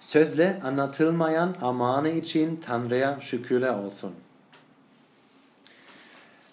Sözle 0.00 0.60
anlatılmayan 0.64 1.56
amanı 1.62 2.08
için 2.08 2.62
Tanrı'ya 2.66 3.20
şükürler 3.20 3.74
olsun. 3.74 4.14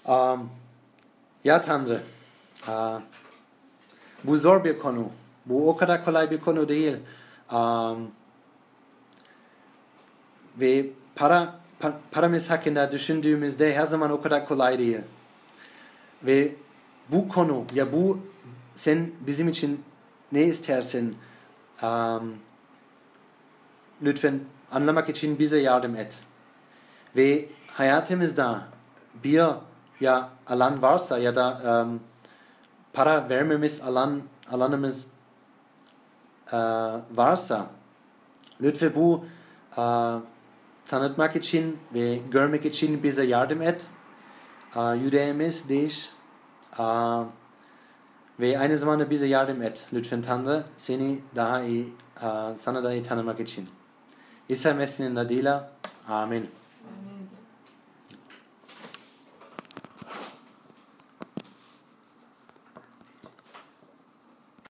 Um, 0.05 0.49
ya 1.43 1.61
Tanrı, 1.61 2.01
uh, 2.67 3.01
bu 4.23 4.37
zor 4.37 4.63
bir 4.63 4.79
konu. 4.79 5.09
Bu 5.45 5.69
o 5.69 5.77
kadar 5.77 6.05
kolay 6.05 6.31
bir 6.31 6.39
konu 6.39 6.69
değil. 6.69 6.95
Um, 7.51 8.11
ve 10.59 10.85
para, 11.15 11.45
pa, 11.45 11.62
paramız 12.11 12.49
hakkında 12.49 12.91
düşündüğümüzde 12.91 13.75
her 13.75 13.85
zaman 13.85 14.11
o 14.11 14.21
kadar 14.21 14.47
kolay 14.47 14.79
değil. 14.79 15.01
Ve 16.23 16.55
bu 17.09 17.29
konu, 17.29 17.65
ya 17.73 17.93
bu 17.93 18.19
sen 18.75 19.11
bizim 19.27 19.49
için 19.49 19.83
ne 20.31 20.43
istersin? 20.43 21.17
Um, 21.83 22.35
lütfen 24.01 24.39
anlamak 24.71 25.09
için 25.09 25.39
bize 25.39 25.59
yardım 25.59 25.95
et. 25.95 26.19
Ve 27.15 27.45
hayatımızda 27.67 28.63
bir 29.23 29.43
ya 29.99 30.29
alan 30.47 30.81
varsa 30.81 31.17
ya 31.17 31.35
da 31.35 31.61
um, 31.85 31.99
para 32.93 33.29
vermemiz 33.29 33.81
alan 33.81 34.21
alanımız 34.51 35.07
uh, 36.53 36.99
varsa 37.15 37.67
lütfen 38.61 38.95
bu 38.95 39.25
uh, 39.77 40.19
tanıtmak 40.87 41.35
için 41.35 41.77
ve 41.93 42.19
görmek 42.31 42.65
için 42.65 43.03
bize 43.03 43.25
yardım 43.25 43.61
et. 43.61 43.85
Yüreğimiz 44.75 45.69
değiş 45.69 46.09
ve 48.39 48.59
aynı 48.59 48.77
zamanda 48.77 49.09
bize 49.09 49.25
yardım 49.25 49.61
et. 49.61 49.85
Lütfen 49.93 50.21
Tanrı 50.21 50.63
seni 50.77 51.19
daha 51.35 51.63
iyi, 51.63 51.93
sana 52.57 52.83
daha 52.83 52.93
iyi 52.93 53.03
tanımak 53.03 53.39
için. 53.39 53.69
İsa 54.49 54.73
Mesih'in 54.73 55.15
adıyla. 55.15 55.71
Amin. 56.07 56.49